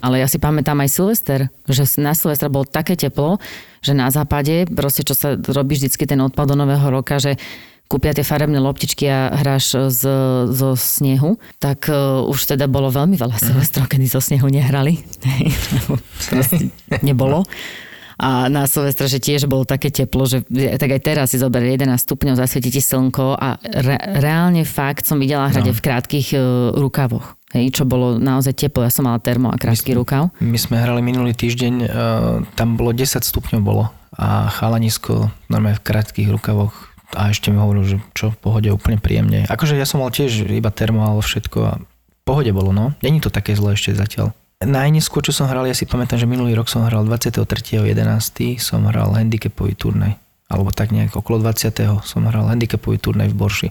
[0.04, 3.42] ale ja si pamätám aj Silvester, že na Silvestra bolo také teplo,
[3.86, 7.38] že na západe, proste čo sa robí vždycky ten odpad do nového roka, že
[7.86, 10.04] kúpia tie farebné loptičky a hráš z,
[10.50, 13.44] zo snehu, tak uh, už teda bolo veľmi veľa mhm.
[13.46, 15.06] Silvestrov, kedy zo snehu nehrali.
[17.06, 17.46] nebolo.
[18.16, 20.40] A na Silvestra, že tiež bolo také teplo, že
[20.80, 25.20] tak aj teraz si zober 11 stupňov, zasvieti ti slnko a re, reálne fakt som
[25.20, 25.76] videla hrať no.
[25.76, 27.36] v krátkých uh, rukavoch.
[27.56, 30.28] Hej, čo bolo naozaj teplo, ja som mala termo a krátky my, rukav.
[30.44, 31.88] My sme hrali minulý týždeň, uh,
[32.60, 37.88] tam bolo 10 stupňov bolo a chalanisko normálne v krátkých rukavoch a ešte mi hovoril,
[37.88, 39.48] že čo v pohode úplne príjemne.
[39.48, 41.80] Akože ja som mal tiež iba termo, ale všetko a
[42.28, 42.92] pohode bolo, no.
[43.00, 44.36] Není to také zlé ešte zatiaľ.
[44.60, 47.96] Najneskôr, čo som hral, ja si pamätám, že minulý rok som hral 23.11.
[48.60, 52.06] som hral handicapový turnaj alebo tak nejak okolo 20.
[52.06, 53.70] som hral handicapový turnaj v Borši.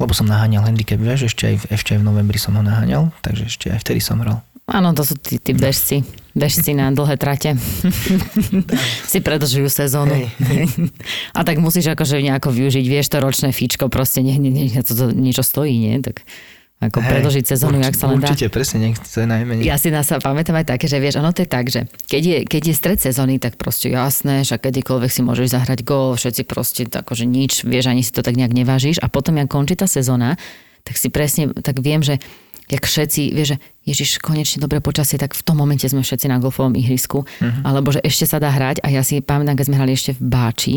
[0.00, 3.12] Lebo som naháňal handicap, vieš, ešte aj, v, ešte aj v novembri som ho naháňal,
[3.20, 4.40] takže ešte aj vtedy som hral.
[4.66, 6.02] Áno, to sú tí, tí bežci.
[6.34, 7.54] Bežci na dlhé trate.
[9.12, 10.26] si predlžujú sezónu.
[11.36, 14.90] A tak musíš akože nejako využiť, vieš, to ročné fíčko, proste nie, nie, nie, to,
[14.90, 16.02] to niečo stojí, nie?
[16.02, 16.26] Tak
[16.76, 18.28] ako Hej, predlžiť sezónu, jak sa len dá.
[18.28, 19.64] Určite, presne, nech to je najmenej.
[19.64, 22.38] Ja si nás pamätám aj také, že vieš, ono to je tak, že keď je,
[22.44, 26.84] keď je stred sezóny, tak proste jasné, že kedykoľvek si môžeš zahrať gol, všetci proste
[26.84, 30.36] akože nič, vieš, ani si to tak nejak nevážiš a potom, jak končí tá sezóna,
[30.84, 32.20] tak si presne, tak viem, že
[32.68, 33.58] jak všetci, vieš, že
[33.88, 37.62] Ježiš, konečne dobré počasie, tak v tom momente sme všetci na golfovom ihrisku, uh-huh.
[37.64, 40.22] alebo že ešte sa dá hrať a ja si pamätám, keď sme hrali ešte v
[40.28, 40.74] Báči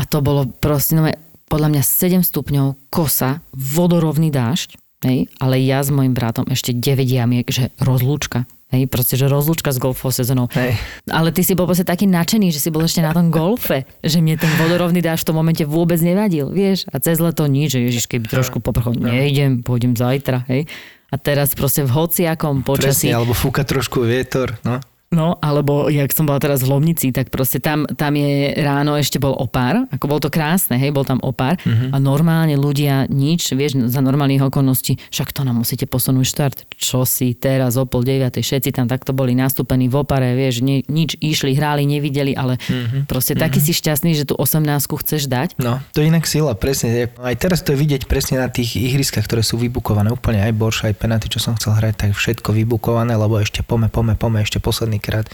[0.00, 1.06] a to bolo proste, no,
[1.46, 7.02] podľa mňa 7 stupňov, kosa, vodorovný dážď Hej, ale ja s mojim bratom ešte 9
[7.02, 8.46] jamiek, že rozlúčka.
[8.72, 10.48] Hej, proste, že rozlúčka s golfovou sezónou.
[10.56, 10.80] Hej.
[11.12, 14.24] Ale ty si bol proste taký nadšený, že si bol ešte na tom golfe, že
[14.24, 16.88] mne ten vodorovný dáš v tom momente vôbec nevadil, vieš.
[16.88, 20.64] A cez leto nič, že ježiš, keby trošku poprchol, nejdem, pôjdem zajtra, hej.
[21.12, 23.12] A teraz proste v hociakom počasí.
[23.12, 24.80] Presne, alebo fúka trošku vietor, no.
[25.12, 29.20] No, alebo jak som bola teraz v Lomnici, tak proste tam, tam je ráno ešte
[29.20, 31.92] bol opár, ako bol to krásne, hej, bol tam opár uh-huh.
[31.92, 37.04] a normálne ľudia nič, vieš, za normálnych okolností, však to nám musíte posunúť štart, čo
[37.04, 41.20] si teraz o pol deviatej, všetci tam takto boli nastúpení v opare, vieš, ni, nič
[41.20, 43.04] išli, hráli, nevideli, ale uh-huh.
[43.04, 43.44] proste uh-huh.
[43.44, 45.60] taký si šťastný, že tú 18 chceš dať.
[45.60, 47.12] No, to je inak sila, presne.
[47.20, 50.88] Aj teraz to je vidieť presne na tých ihriskách, ktoré sú vybukované, úplne aj Borš,
[50.88, 54.56] aj penalty, čo som chcel hrať, tak všetko vybukované, lebo ešte pome, pome, pome, ešte
[54.56, 55.26] posledný krát.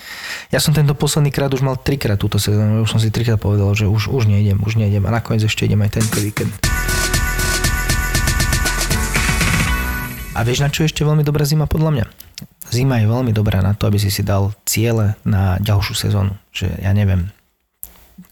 [0.49, 3.77] Ja som tento posledný krát už mal trikrát túto sezónu, už som si trikrát povedal,
[3.77, 6.57] že už, už nejdem, už nejdem a nakoniec ešte idem aj tento víkend.
[10.33, 12.07] A vieš, na čo je ešte veľmi dobrá zima podľa mňa?
[12.71, 16.37] zima je veľmi dobrá na to, aby si si dal ciele na ďalšiu sezónu.
[16.53, 17.33] Že ja neviem,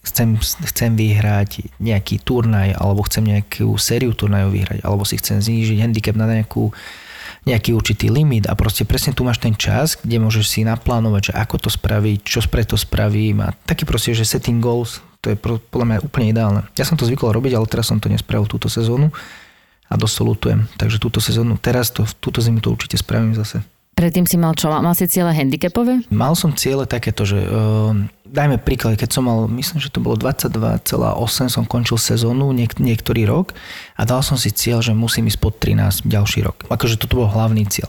[0.04, 5.78] chcem, chcem vyhrať nejaký turnaj, alebo chcem nejakú sériu turnajov vyhrať, alebo si chcem znížiť
[5.80, 6.70] handicap na nejakú,
[7.46, 11.32] nejaký určitý limit a proste presne tu máš ten čas, kde môžeš si naplánovať, že
[11.38, 15.86] ako to spraviť, čo preto spravím a taký proste, že setting goals, to je podľa
[15.86, 16.62] mňa úplne ideálne.
[16.74, 19.14] Ja som to zvykol robiť, ale teraz som to nespravil túto sezónu
[19.86, 20.60] a dosť lutujem.
[20.74, 23.62] Takže túto sezónu, teraz to, túto zimu to určite spravím zase.
[23.96, 24.68] Predtým si mal čo?
[24.68, 26.04] Mal si ciele handicapové?
[26.12, 27.96] Mal som ciele takéto, že uh,
[28.28, 30.92] dajme príklad, keď som mal, myslím, že to bolo 22,8,
[31.48, 33.56] som končil sezónu niek- niektorý rok
[33.96, 36.68] a dal som si cieľ, že musím ísť pod 13 ďalší rok.
[36.68, 37.88] Akože toto bol hlavný cieľ.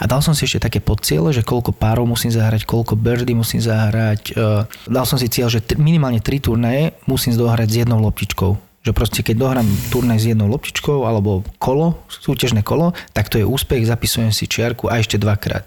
[0.00, 3.60] A dal som si ešte také podciele, že koľko párov musím zahrať, koľko birdie musím
[3.60, 4.32] zahrať.
[4.32, 8.92] Uh, dal som si cieľ, že minimálne 3 turnaje musím dohrať s jednou loptičkou že
[8.92, 13.88] proste keď dohrám turnaj s jednou loptičkou alebo kolo, súťažné kolo, tak to je úspech,
[13.88, 15.64] zapisujem si čiarku a ešte dvakrát.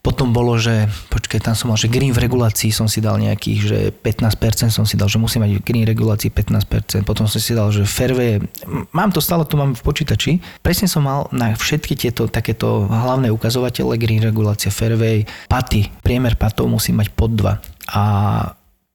[0.00, 3.60] Potom bolo, že počkaj, tam som mal, že green v regulácii som si dal nejakých,
[3.60, 7.68] že 15% som si dal, že musím mať green regulácii 15%, potom som si dal,
[7.68, 8.40] že fairway,
[8.96, 13.28] mám to stále, tu mám v počítači, presne som mal na všetky tieto takéto hlavné
[13.28, 18.02] ukazovatele, green regulácia, fairway, paty, priemer patov musím mať pod 2 a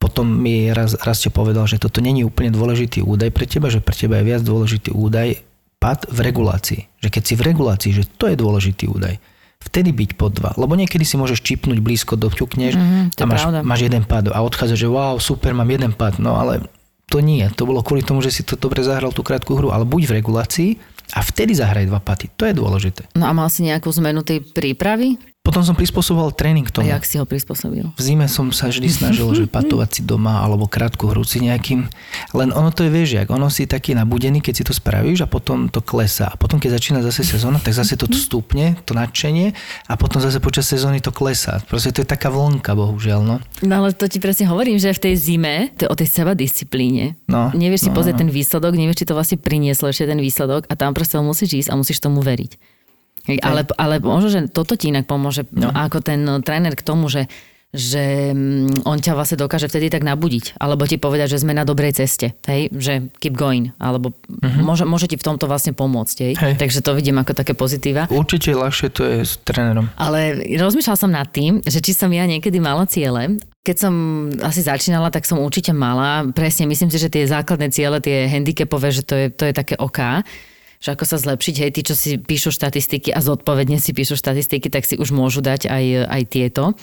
[0.04, 3.80] potom mi raz, raz ste povedal, že toto není úplne dôležitý údaj pre teba, že
[3.80, 5.40] pre teba je viac dôležitý údaj
[5.80, 6.82] pad v regulácii.
[7.00, 9.16] Že keď si v regulácii, že to je dôležitý údaj.
[9.64, 10.52] Vtedy byť pod dva.
[10.60, 14.76] Lebo niekedy si môžeš čipnúť blízko, doťukneš mm, a máš, máš jeden pad a odchádza,
[14.76, 16.20] že wow, super, mám jeden pad.
[16.20, 16.68] No ale
[17.08, 17.48] to nie.
[17.56, 19.72] To bolo kvôli tomu, že si to dobre zahral tú krátku hru.
[19.72, 20.70] Ale buď v regulácii
[21.16, 22.28] a vtedy zahraj dva paty.
[22.36, 23.08] To je dôležité.
[23.16, 25.16] No a mal si nejakú zmenu tej prípravy?
[25.44, 26.88] Potom som prispôsoboval tréning tomu.
[26.88, 27.84] A jak si ho prispôsobil?
[27.84, 31.84] V zime som sa vždy snažil, že patovať si doma alebo krátku hru si nejakým.
[32.32, 35.28] Len ono to je, vieš, jak ono si taký nabudený, keď si to spravíš a
[35.28, 36.32] potom to klesá.
[36.32, 39.52] A potom, keď začína zase sezóna, tak zase to stúpne, to nadšenie
[39.92, 41.60] a potom zase počas sezóny to klesá.
[41.68, 43.20] Proste to je taká vlnka, bohužiaľ.
[43.28, 43.36] No,
[43.68, 46.40] no ale to ti presne hovorím, že v tej zime, to je o tej seba
[46.40, 47.20] disciplíne.
[47.28, 48.22] No, nevieš si no, pozrieť no.
[48.24, 51.70] ten výsledok, nevieš, či to vlastne prinieslo ešte ten výsledok a tam proste musíš ísť
[51.70, 52.73] a musíš tomu veriť.
[53.24, 55.72] Ale, ale možno, že toto ti inak pomôže no.
[55.72, 57.32] ako ten no, tréner k tomu, že
[57.74, 61.66] že mm, on ťa vlastne dokáže vtedy tak nabudiť, alebo ti povedať, že sme na
[61.66, 64.62] dobrej ceste, hej, že keep going, alebo uh-huh.
[64.62, 66.34] môže, môže ti v tomto vlastne pomôcť, hej?
[66.38, 66.54] hej.
[66.62, 68.06] Takže to vidím ako také pozitíva.
[68.14, 69.90] Určite ľahšie to je s trénerom.
[69.98, 73.94] Ale rozmýšľal som nad tým, že či som ja niekedy mala ciele, keď som
[74.44, 76.30] asi začínala, tak som určite mala.
[76.36, 79.80] Presne, myslím si, že tie základné ciele, tie handicapové, že to je, to je také
[79.80, 80.22] oká
[80.84, 81.56] že ako sa zlepšiť.
[81.64, 85.40] Hej, tí, čo si píšu štatistiky a zodpovedne si píšu štatistiky, tak si už môžu
[85.40, 86.76] dať aj, aj tieto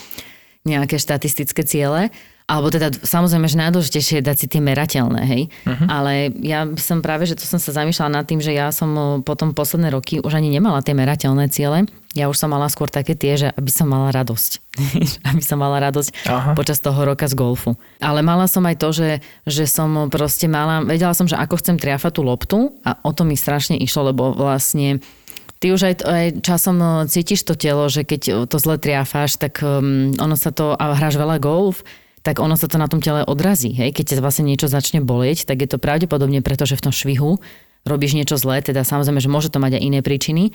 [0.65, 2.09] nejaké štatistické ciele.
[2.51, 5.43] Alebo teda samozrejme, že najdôležitejšie je dať si tie merateľné, hej.
[5.63, 5.87] Uh-huh.
[5.87, 9.55] Ale ja som práve, že to som sa zamýšľala nad tým, že ja som potom
[9.55, 11.87] posledné roky už ani nemala tie merateľné ciele.
[12.11, 14.59] Ja už som mala skôr také tie, že aby som mala radosť.
[15.31, 16.53] aby som mala radosť Aha.
[16.59, 17.79] počas toho roka z golfu.
[18.03, 19.11] Ale mala som aj to, že,
[19.47, 23.23] že som proste mala, vedela som, že ako chcem triafať tú loptu a o to
[23.23, 24.99] mi strašne išlo, lebo vlastne
[25.63, 30.11] ty už aj, aj časom cítiš to telo, že keď to zle triafáš, tak um,
[30.19, 31.87] ono sa to, a hráš veľa golf,
[32.21, 33.73] tak ono sa to na tom tele odrazí.
[33.73, 33.97] Hej?
[33.97, 37.41] Keď ťa vlastne niečo začne bolieť, tak je to pravdepodobne preto, že v tom švihu
[37.89, 40.53] robíš niečo zlé, teda samozrejme, že môže to mať aj iné príčiny,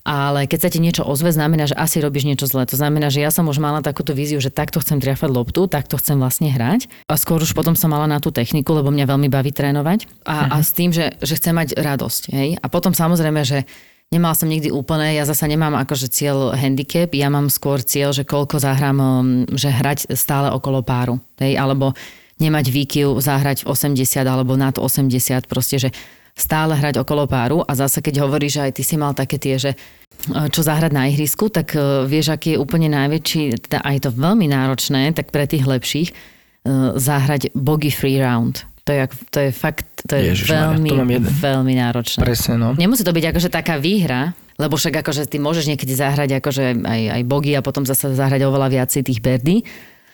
[0.00, 2.64] ale keď sa ti niečo ozve, znamená, že asi robíš niečo zlé.
[2.72, 6.00] To znamená, že ja som už mala takúto víziu, že takto chcem triafať loptu, takto
[6.00, 6.88] chcem vlastne hrať.
[7.04, 10.08] A skôr už potom som mala na tú techniku, lebo mňa veľmi baví trénovať.
[10.24, 10.56] A, uh-huh.
[10.56, 12.22] a s tým, že, že chcem mať radosť.
[12.32, 12.48] Hej?
[12.64, 13.68] A potom samozrejme, že
[14.10, 18.26] Nemala som nikdy úplné, ja zasa nemám akože cieľ handicap, ja mám skôr cieľ, že
[18.26, 21.94] koľko zahrám, um, že hrať stále okolo páru, hej, alebo
[22.42, 25.14] nemať výkyv, zahrať 80 alebo nad 80,
[25.46, 25.94] proste, že
[26.34, 29.62] stále hrať okolo páru a zase keď hovoríš, že aj ty si mal také tie,
[29.62, 33.96] že uh, čo zahrať na ihrisku, tak uh, vieš, aký je úplne najväčší, teda aj
[34.02, 38.66] to veľmi náročné, tak pre tých lepších uh, zahrať bogey free round.
[38.90, 42.20] To je, to je fakt, to je Ježiš, veľmi, to veľmi náročné.
[42.20, 42.68] Presne, no.
[42.76, 47.02] Nemusí to byť akože taká výhra, lebo však akože ty môžeš niekedy zahrať akože aj,
[47.20, 49.64] aj bogy a potom zase zahrať oveľa viacej tých berdy,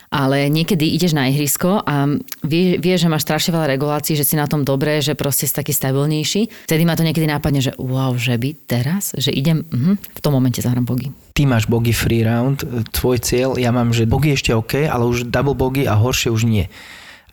[0.06, 2.06] ale niekedy ideš na ihrisko a
[2.46, 5.54] vie, vie, že máš strašne veľa regulácií, že si na tom dobré, že proste si
[5.54, 6.70] taký stabilnejší.
[6.70, 10.32] Vtedy ma to niekedy nápadne, že wow, že by teraz, že idem, uh-huh, v tom
[10.38, 11.10] momente zahrám bogy.
[11.34, 12.62] Ty máš bogy free round,
[12.94, 16.46] tvoj cieľ, ja mám, že bogy ešte OK, ale už double bogy a horšie už
[16.46, 16.70] nie.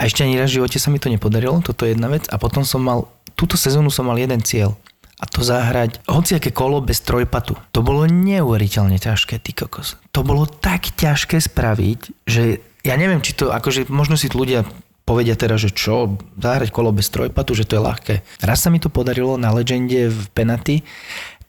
[0.04, 2.28] A ešte ani raz v živote sa mi to nepodarilo, toto je jedna vec.
[2.28, 3.08] A potom som mal,
[3.40, 4.76] túto sezónu som mal jeden cieľ.
[5.16, 7.56] A to zahrať hociaké kolo bez trojpatu.
[7.72, 9.96] To bolo neuveriteľne ťažké, ty kokos.
[10.12, 14.68] To bolo tak ťažké spraviť, že ja neviem, či to, akože možno si ľudia
[15.04, 18.16] povedia teraz, že čo, zahrať kolo bez trojpatu, že to je ľahké.
[18.44, 20.84] Raz sa mi to podarilo na Legende v Penaty,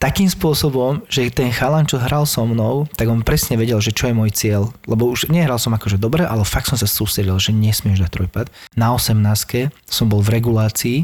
[0.05, 4.05] takým spôsobom, že ten chalan, čo hral so mnou, tak on presne vedel, že čo
[4.05, 4.69] je môj cieľ.
[4.85, 8.45] Lebo už nehral som akože dobre, ale fakt som sa sústredil, že nesmieš dať trojpad.
[8.77, 9.17] Na 18
[9.89, 10.97] som bol v regulácii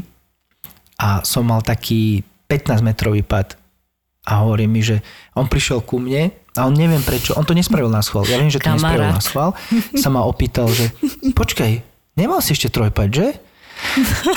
[1.02, 3.58] a som mal taký 15 metrový pad
[4.22, 5.02] a hovorí mi, že
[5.34, 8.22] on prišiel ku mne a on neviem prečo, on to nespravil na schvál.
[8.30, 8.86] Ja viem, že to Kamarát.
[8.86, 9.50] nespravil na schvál.
[9.98, 10.94] Sa ma opýtal, že
[11.34, 11.82] počkaj,
[12.14, 13.26] nemal si ešte trojpad, že?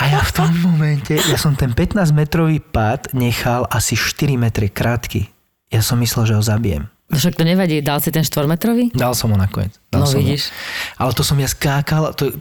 [0.02, 4.68] A ja v tom momente, ja som ten 15 metrový pad nechal asi 4 metre
[4.68, 5.32] krátky.
[5.72, 6.86] Ja som myslel, že ho zabijem.
[7.06, 8.90] No Však to nevadí, dal si ten štvormetrový?
[8.92, 9.78] Dal som ho nakoniec.
[9.94, 10.50] Dal No vidíš.
[10.50, 11.06] Ho.
[11.06, 12.34] Ale to som ja skákal, to,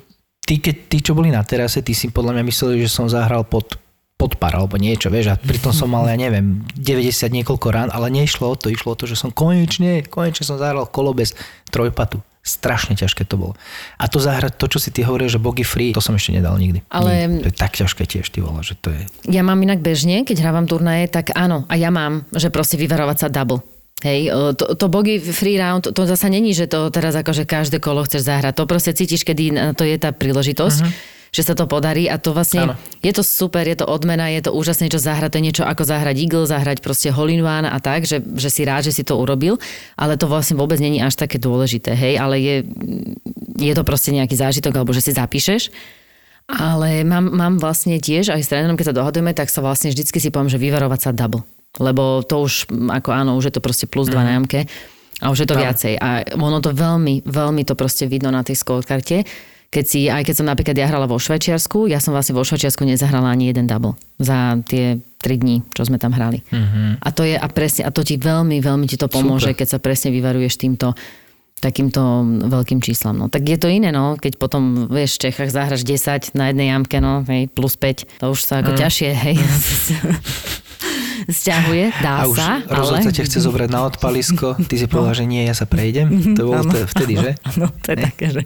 [0.44, 3.44] tí, keď, tí, čo boli na terase, tí si podľa mňa mysleli, že som zahral
[3.44, 3.76] pod,
[4.16, 8.08] pod par alebo niečo, vieš, a pritom som mal, ja neviem, 90 niekoľko rán, ale
[8.08, 11.36] nešlo o to, išlo o to, že som konečne, konečne som zahral kolo bez
[11.68, 12.24] trojpatu.
[12.44, 13.56] Strašne ťažké to bolo.
[13.96, 16.60] A to zahrať, to, čo si ty hovoril, že bogy free, to som ešte nedal
[16.60, 16.84] nikdy.
[16.92, 19.08] Ale- Nie, to je tak ťažké tiež, ty vole, že to je...
[19.32, 23.16] Ja mám inak bežne, keď hrávam turnaje, tak áno, a ja mám, že proste vyvarovať
[23.16, 23.64] sa double.
[24.04, 27.80] Hej, e, to, to bogy free round, to zasa není, že to teraz akože každé
[27.80, 28.60] kolo chceš zahrať.
[28.60, 31.13] To proste cítiš, kedy to je tá príležitosť, uh-huh.
[31.34, 32.74] Že sa to podarí a to vlastne, Áno.
[33.02, 35.82] je to super, je to odmena, je to úžasné, čo zahrať, to je niečo ako
[35.82, 39.02] zahrať eagle, zahrať proste hole in one a tak, že, že si rád, že si
[39.02, 39.58] to urobil,
[39.98, 42.56] ale to vlastne vôbec není až také dôležité, hej, ale je,
[43.58, 45.74] je to proste nejaký zážitok, alebo že si zapíšeš.
[46.44, 50.20] Ale mám, mám vlastne tiež, aj s trénerom, keď sa dohadujeme, tak sa vlastne vždycky
[50.20, 51.40] si poviem, že vyvarovať sa double.
[51.80, 54.68] Lebo to už, mm, ako áno, už je to proste plus dva na jamke
[55.24, 55.62] a už je to Áno.
[55.64, 55.94] viacej.
[55.98, 59.24] A ono to veľmi, veľmi to proste vidno na tej scorekarte.
[59.74, 62.86] Keď si, aj keď som napríklad ja hrala vo Švečiarsku, ja som vlastne vo Švečiarsku
[62.86, 66.46] nezahrala ani jeden double za tie tri dní, čo sme tam hrali.
[66.54, 67.02] Mhm.
[67.02, 69.58] A to je a presne, a to ti veľmi, veľmi ti to pomôže, Super.
[69.58, 70.94] keď sa presne vyvaruješ týmto
[71.64, 72.00] takýmto
[72.44, 73.16] veľkým číslam.
[73.16, 73.26] No.
[73.32, 77.00] Tak je to iné, no, keď potom, vieš, v Čechách zahraš 10 na jednej jamke,
[77.00, 79.36] no, hej, plus 5, to už sa ako ťažšie, hej,
[81.40, 83.00] sťahuje, dá A už sa, ale...
[83.08, 86.12] ťa chce zobrať na odpalisko, ty si povedal, že nie, ja sa prejdem.
[86.36, 87.30] To bolo to vtedy, že?
[87.56, 88.42] No, to je také, že...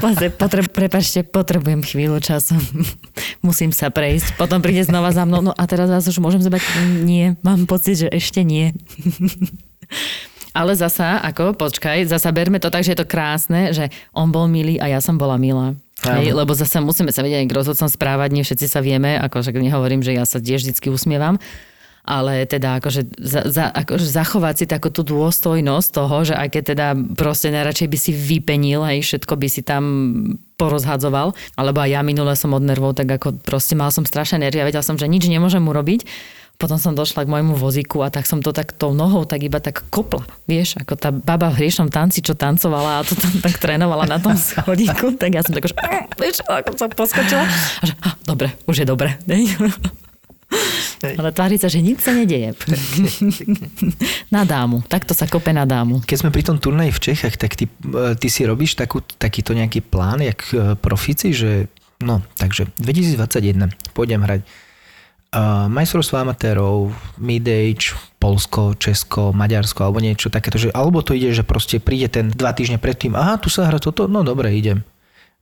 [0.00, 2.56] Potre, potre, prepačte, potrebujem chvíľu času.
[3.46, 4.40] Musím sa prejsť.
[4.40, 5.44] Potom príde znova za mnou.
[5.44, 6.62] No a teraz vás už môžem zobrať?
[7.04, 8.72] Nie, mám pocit, že ešte nie.
[10.54, 14.46] Ale zasa, ako, počkaj, zasa berme to tak, že je to krásne, že on bol
[14.46, 15.74] milý a ja som bola milá.
[16.04, 19.40] Hej, lebo zase musíme sa vedieť aj k rozhodcom správať, nie všetci sa vieme, ako
[19.40, 21.40] však nehovorím, že ja sa tiež vždy usmievam,
[22.04, 26.62] ale teda akože, za, za, akože zachovať si takú tú dôstojnosť toho, že aj keď
[26.76, 26.86] teda
[27.16, 29.84] proste najradšej by si vypenil, hej, všetko by si tam
[30.60, 34.60] porozhadzoval, alebo aj ja minule som od nervov, tak ako proste mal som strašné nervy
[34.60, 36.04] a vedel som, že nič nemôžem urobiť.
[36.54, 39.58] Potom som došla k môjmu vozíku a tak som to tak tou nohou tak iba
[39.58, 40.22] tak kopla.
[40.46, 44.22] Vieš, ako tá baba v hriešnom tanci, čo tancovala a to tam tak trénovala na
[44.22, 45.74] tom schodíku, tak ja som tak už,
[46.14, 47.42] vieš, ako som poskočila.
[47.42, 49.18] A že, dobre, už je dobre.
[51.20, 52.56] Ale tvári sa, že nič sa nedeje.
[54.34, 54.80] na dámu.
[54.88, 56.00] Takto sa kope na dámu.
[56.04, 59.52] Keď sme pri tom turnaji v Čechách, tak ty, e, ty si robíš takú, takýto
[59.52, 61.68] nejaký plán, jak e, profici, že
[62.00, 64.40] no, takže 2021 pôjdem hrať
[65.34, 71.44] uh, majstrovstvo amatérov, mid-age, Polsko, Česko, Maďarsko alebo niečo takéto, že alebo to ide, že
[71.44, 74.86] proste príde ten dva týždne predtým, aha, tu sa hra toto, no dobre, idem.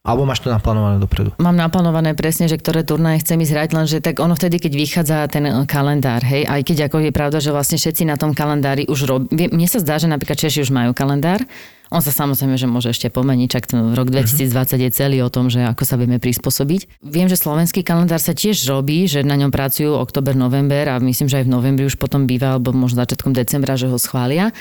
[0.03, 1.31] Alebo máš to naplánované dopredu.
[1.39, 5.17] Mám naplánované presne, že ktoré turnaje chcem ísť hrať, lenže tak ono vtedy, keď vychádza
[5.31, 8.91] ten eh, kalendár, hej, aj keď ako je pravda, že vlastne všetci na tom kalendári
[8.91, 9.31] už robí.
[9.31, 11.47] Mne sa zdá, že napríklad Češi už majú kalendár,
[11.93, 14.49] on sa samozrejme, že môže ešte pomeniť, čak ten rok 2020
[14.81, 17.05] je celý o tom, že ako sa vieme prispôsobiť.
[17.05, 21.29] Viem, že slovenský kalendár sa tiež robí, že na ňom pracujú oktober, november a myslím,
[21.29, 24.57] že aj v novembri už potom býva, alebo možno začiatkom decembra, že ho schvália.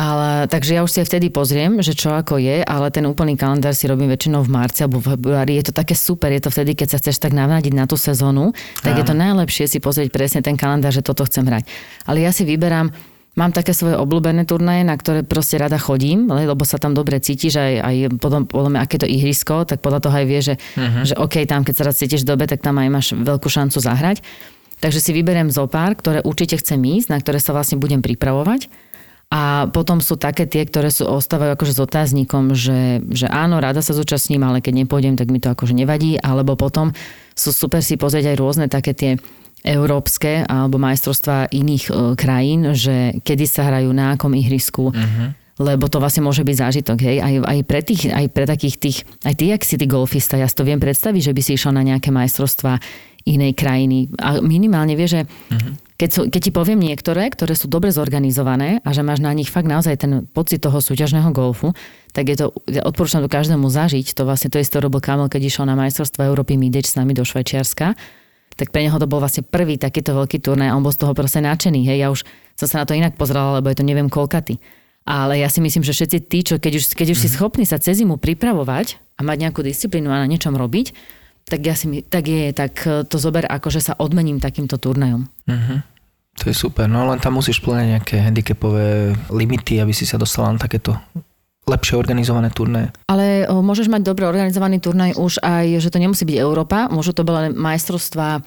[0.00, 3.36] Ale, takže ja už si aj vtedy pozriem, že čo ako je, ale ten úplný
[3.36, 5.60] kalendár si robím väčšinou v marci alebo v februári.
[5.60, 8.56] Je to také super, je to vtedy, keď sa chceš tak navnadiť na tú sezónu,
[8.80, 11.68] tak je to najlepšie si pozrieť presne ten kalendár, že toto chcem hrať.
[12.08, 12.88] Ale ja si vyberám,
[13.36, 17.20] mám také svoje obľúbené turnaje, na ktoré proste rada chodím, le- lebo sa tam dobre
[17.20, 20.54] cítiš, aj, aj potom, podľa mňa, aké to ihrisko, tak podľa toho aj vie, že,
[20.56, 21.12] uh-huh.
[21.12, 24.24] že OK, tam keď sa raz cítiš dobre, tak tam aj máš veľkú šancu zahrať.
[24.80, 28.72] Takže si vyberiem zo pár, ktoré určite chcem ísť, na ktoré sa vlastne budem pripravovať.
[29.30, 33.78] A potom sú také tie, ktoré sú, ostávajú akože s otáznikom, že, že áno, rada
[33.78, 36.18] sa zúčastním, ale keď nepôjdem, tak mi to akože nevadí.
[36.18, 36.90] Alebo potom
[37.38, 39.22] sú super si pozrieť aj rôzne také tie
[39.62, 45.36] európske alebo majstrovstvá iných e, krajín, že kedy sa hrajú na akom ihrisku, uh-huh.
[45.60, 48.98] lebo to vlastne môže byť zážitok, hej, aj, aj, pre tých, aj pre takých tých,
[49.20, 51.76] aj ty, ak si ty golfista, ja si to viem predstaviť, že by si išiel
[51.76, 52.80] na nejaké majstrovstvá
[53.28, 54.08] inej krajiny.
[54.16, 55.89] A minimálne vie, že uh-huh.
[56.00, 59.52] Keď, sú, keď ti poviem niektoré, ktoré sú dobre zorganizované a že máš na nich
[59.52, 61.76] fakt naozaj ten pocit toho súťažného golfu,
[62.16, 64.16] tak je to, ja odporúčam to každému zažiť.
[64.16, 67.20] To vlastne to isté robil Kamil, keď išiel na majstrovstvo Európy Midage s nami do
[67.20, 67.92] Švajčiarska
[68.60, 71.40] tak pre neho to bol vlastne prvý takýto veľký turnaj on bol z toho proste
[71.40, 71.80] nadšený.
[71.88, 72.20] Hej, ja už
[72.60, 74.60] som sa na to inak pozerala, lebo je to neviem koľkaty.
[75.08, 77.80] Ale ja si myslím, že všetci tí, čo keď už, keď už si schopní sa
[77.80, 80.92] cez zimu pripravovať a mať nejakú disciplínu a na niečom robiť,
[81.50, 85.26] tak ja si tak je, tak e, to zober ako, že sa odmením takýmto turnajom.
[86.40, 90.54] To je super, no len tam musíš splňať nejaké handicapové limity, aby si sa dostala
[90.54, 90.94] na takéto
[91.68, 92.94] lepšie organizované turné.
[93.10, 97.12] Ale o, môžeš mať dobre organizovaný turnaj už aj, že to nemusí byť Európa, môžu
[97.12, 98.42] to byť len majstrovstvá o,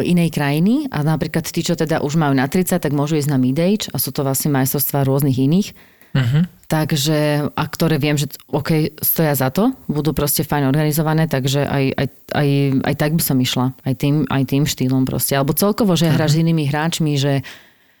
[0.00, 3.38] inej krajiny a napríklad tí, čo teda už majú na 30, tak môžu ísť na
[3.40, 5.68] mid-age a sú to vlastne majstrovstvá rôznych iných.
[6.12, 6.44] Uh-huh.
[6.72, 11.84] Takže, a ktoré viem, že OK, stoja za to, budú proste fajn organizované, takže aj,
[12.00, 12.48] aj, aj,
[12.88, 13.76] aj tak by som išla.
[13.84, 15.36] Aj tým, aj tým štýlom proste.
[15.36, 17.44] Alebo celkovo, že hráš s inými hráčmi, že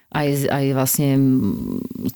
[0.08, 1.20] aj, aj vlastne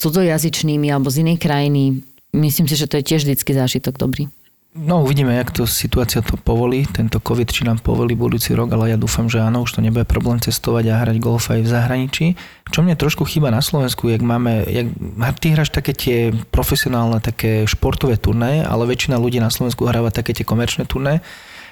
[0.01, 2.01] cudzojazyčnými alebo z inej krajiny.
[2.33, 4.33] Myslím si, že to je tiež vždycky zážitok dobrý.
[4.77, 8.93] No uvidíme, jak to situácia to povolí, tento COVID, či nám povolí budúci rok, ale
[8.93, 12.27] ja dúfam, že áno, už to nebude problém cestovať a hrať golf aj v zahraničí.
[12.69, 14.93] Čo mne trošku chýba na Slovensku, jak máme, jak,
[15.41, 20.37] ty hráš také tie profesionálne, také športové turnaje, ale väčšina ľudí na Slovensku hráva také
[20.37, 21.25] tie komerčné turnaje.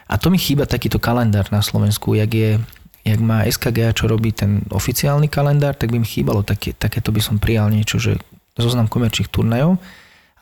[0.09, 2.51] A to mi chýba takýto kalendár na Slovensku, jak je
[3.05, 7.21] jak má SKG, čo robí ten oficiálny kalendár, tak by mi chýbalo také, takéto by
[7.21, 8.17] som prijal niečo, že
[8.57, 9.77] zoznam komerčných turnajov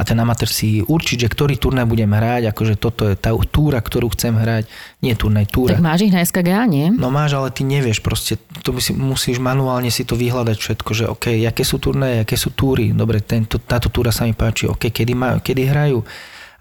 [0.02, 3.78] a ten amatér si určiť, že ktorý turnaj budem hrať, akože toto je tá túra,
[3.78, 4.66] ktorú chcem hrať,
[4.98, 5.78] nie turnaj, túra.
[5.78, 6.90] Tak máš ich na SKGA, nie?
[6.90, 8.34] No máš, ale ty nevieš proste,
[8.66, 12.34] to by si, musíš manuálne si to vyhľadať všetko, že OK, aké sú turnaje, aké
[12.34, 16.02] sú túry, dobre, tento, táto túra sa mi páči, OK, kedy, ma, kedy hrajú.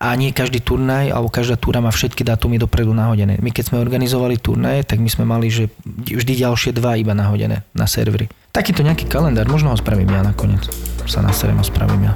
[0.01, 3.37] A nie každý turnaj, alebo každá túra má všetky dátumy dopredu nahodené.
[3.37, 7.61] My keď sme organizovali turnaje, tak my sme mali, že vždy ďalšie dva iba nahodené
[7.77, 8.25] na servery.
[8.49, 10.65] Takýto nejaký kalendár, možno ho spravím ja nakoniec.
[11.05, 12.13] Sa naserem a spravím ja.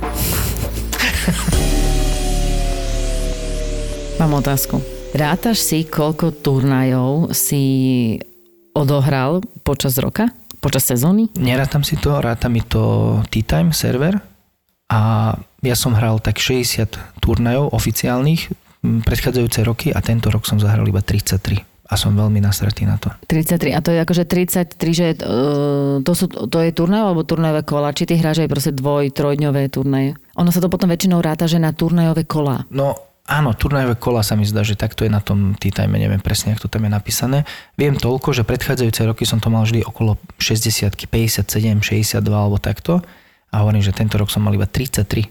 [4.22, 4.80] Mám otázku.
[5.16, 7.64] Rátaš si, koľko turnajov si
[8.76, 10.28] odohral počas roka?
[10.60, 11.32] Počas sezóny?
[11.40, 14.20] Nerátam si to, ráta mi to Tea Time server
[14.92, 18.54] a ja som hral tak 60 turnajov oficiálnych
[18.86, 23.14] predchádzajúce roky a tento rok som zahral iba 33 a som veľmi nasratý na to.
[23.30, 23.78] 33.
[23.78, 27.94] A to je akože 33, že uh, to, sú, to je turnaj alebo turnajové kola?
[27.94, 30.18] Či ty hráš aj proste dvoj, trojdňové turnaje?
[30.34, 32.66] Ono sa to potom väčšinou ráta, že na turnajové kola.
[32.74, 32.98] No
[33.30, 36.58] áno, turnajové kola sa mi zdá, že takto je na tom Tea Time, neviem presne,
[36.58, 37.38] ako to tam je napísané.
[37.78, 43.06] Viem toľko, že predchádzajúce roky som to mal vždy okolo 60, 57, 62 alebo takto
[43.54, 45.30] a hovorím, že tento rok som mal iba 33.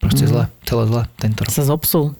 [0.00, 0.30] Proste Mhm.
[0.32, 1.52] zle, celé zle tento rok.
[1.52, 2.16] Sa zopsul.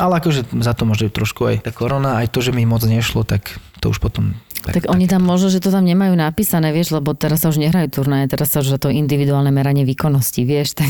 [0.00, 3.28] Ale akože za to môže trošku aj tá korona, aj to, že mi moc nešlo,
[3.28, 4.32] tak to už potom...
[4.60, 7.60] Tak, tak oni tam možno, že to tam nemajú napísané, vieš, lebo teraz sa už
[7.60, 10.88] nehrajú turnaje, teraz sa už to individuálne meranie výkonnosti, vieš, tak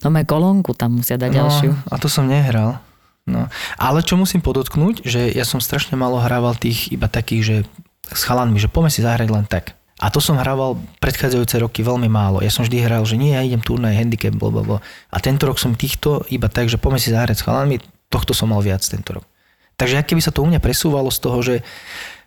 [0.00, 1.70] no má kolónku tam musia dať ďalšiu.
[1.72, 2.80] No, a to som nehral.
[3.24, 3.48] No.
[3.80, 7.56] Ale čo musím podotknúť, že ja som strašne málo hrával tých iba takých, že
[8.12, 9.72] s chalanmi, že poďme si zahrať len tak.
[10.04, 12.44] A to som hrával predchádzajúce roky veľmi málo.
[12.44, 14.84] Ja som vždy hral, že nie, ja idem turnaj, handicap, blablabla.
[15.08, 17.80] A tento rok som týchto iba tak, že poďme si zahrať s chalanmi,
[18.12, 19.24] tohto som mal viac tento rok.
[19.80, 21.54] Takže aké by sa to u mňa presúvalo z toho, že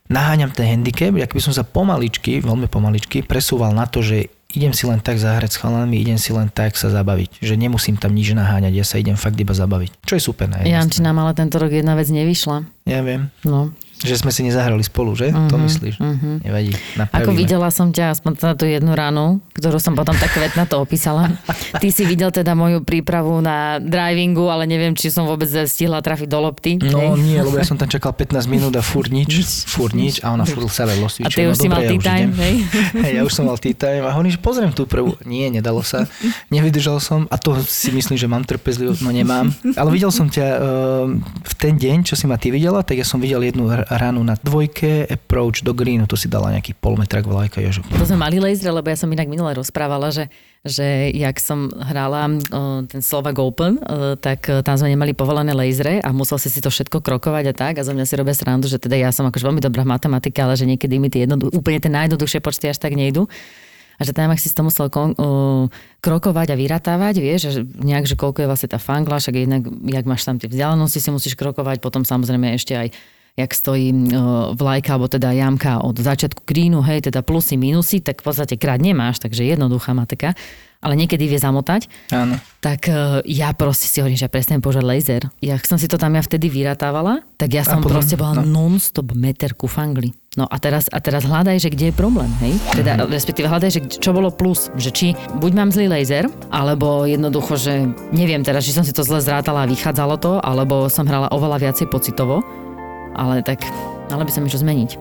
[0.10, 4.72] naháňam ten handicap, ak by som sa pomaličky, veľmi pomaličky, presúval na to, že idem
[4.72, 7.44] si len tak zahrať s chalanmi, idem si len tak sa zabaviť.
[7.44, 10.08] Že nemusím tam nič naháňať, ja sa idem fakt iba zabaviť.
[10.08, 10.48] Čo je super.
[10.50, 12.66] Janči nám ale tento rok jedna vec nevyšla.
[12.88, 13.76] Ja viem, No.
[13.98, 15.34] Že sme si nezahrali spolu, že?
[15.34, 15.98] To myslíš?
[16.46, 17.18] Nevadí, napravíme.
[17.26, 20.78] Ako videla som ťa aspoň na tú jednu ránu, ktorú som potom tak kvetna to
[20.78, 21.34] opísala.
[21.82, 26.28] Ty si videl teda moju prípravu na drivingu, ale neviem, či som vôbec stihla trafiť
[26.30, 26.78] do lopty.
[26.78, 30.34] No nie, lebo ja som tam čakal 15 minút a furt nič, furt nič a
[30.34, 32.56] ona furt sa vedlo A ty už si mal tea time, hej?
[33.08, 35.18] Hej, ja už som mal tea time a hovorím, že pozriem tú prvú.
[35.26, 36.06] Nie, nedalo sa.
[36.54, 39.50] Nevydržal som a to si myslím, že mám trpezlivosť, no nemám.
[39.74, 40.60] Ale videl som ťa uh,
[41.42, 44.36] v ten deň, čo si ma ty videla, tak ja som videl jednu ránu na
[44.36, 48.38] dvojke, approach do greenu, to si dala nejaký polmetrak vlajka, ja, že To sme mali
[48.38, 50.28] laser, lebo ja som inak minule rozprávala, že,
[50.68, 52.38] že jak som hrála
[52.92, 53.80] ten Slovak Open,
[54.20, 57.74] tak o, tam sme nemali povolené lasery a musel si to všetko krokovať a tak.
[57.80, 60.38] A zo mňa si robia srandu, že teda ja som akože veľmi dobrá v matematike,
[60.44, 63.26] ale že niekedy mi tie jednodu, úplne tie najjednoduchšie počty až tak nejdu.
[63.98, 65.74] A že tam, si to musel kon, o,
[66.06, 70.06] krokovať a vyratávať, vieš, že nejak, že koľko je vlastne tá fangla, však jednak, jak
[70.06, 72.94] máš tam tie vzdialenosti, si musíš krokovať, potom samozrejme ešte aj
[73.38, 74.02] jak stojí o,
[74.52, 78.82] vlajka, alebo teda jamka od začiatku grínu, hej, teda plusy, minusy, tak v podstate krát
[78.82, 80.34] nemáš, takže jednoduchá matika,
[80.78, 81.86] ale niekedy vie zamotať.
[82.12, 82.42] áno.
[82.58, 82.94] Tak e,
[83.30, 85.22] ja proste si hovorím, že ja presne používať laser.
[85.40, 88.46] Ja som si to tam ja vtedy vyratávala, tak ja som potom- proste bola no.
[88.46, 90.18] non-stop meter ku fangli.
[90.34, 92.58] No a teraz, a teraz hľadaj, že kde je problém, hej?
[92.74, 93.10] Teda, Mhm.
[93.10, 95.08] respektíve hľadaj, že čo bolo plus, že či
[95.38, 97.74] buď mám zlý laser, alebo jednoducho, že
[98.12, 101.58] neviem teraz, či som si to zle zrátala a vychádzalo to, alebo som hrala oveľa
[101.60, 102.42] viacej pocitovo,
[103.18, 103.66] ale tak
[104.08, 104.92] Mala by som niečo zmeniť.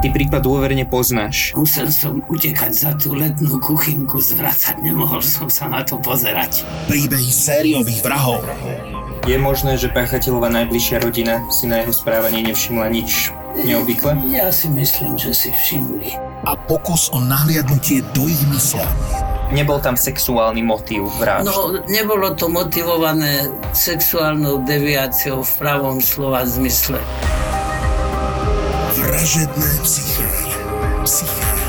[0.00, 1.52] Ty prípad dôverne poznáš.
[1.52, 6.64] Musel som utekať za tú letnú kuchynku, zvracať, nemohol som sa na to pozerať.
[6.88, 8.40] príbehy sériových vrahov.
[9.28, 13.28] Je možné, že páchateľová najbližšia rodina si na jeho správanie nevšimla nič
[13.60, 14.16] neobvykle?
[14.32, 16.16] Ja si myslím, že si všimli.
[16.48, 18.80] a pokus o nahliadnutie do ich mysle.
[19.50, 21.50] Nebol tam sexuálny motív vražd.
[21.50, 27.02] No, nebolo to motivované sexuálnou deviáciou v pravom slova zmysle.
[28.94, 30.28] Vražedné psyché.
[31.02, 31.59] Psyché.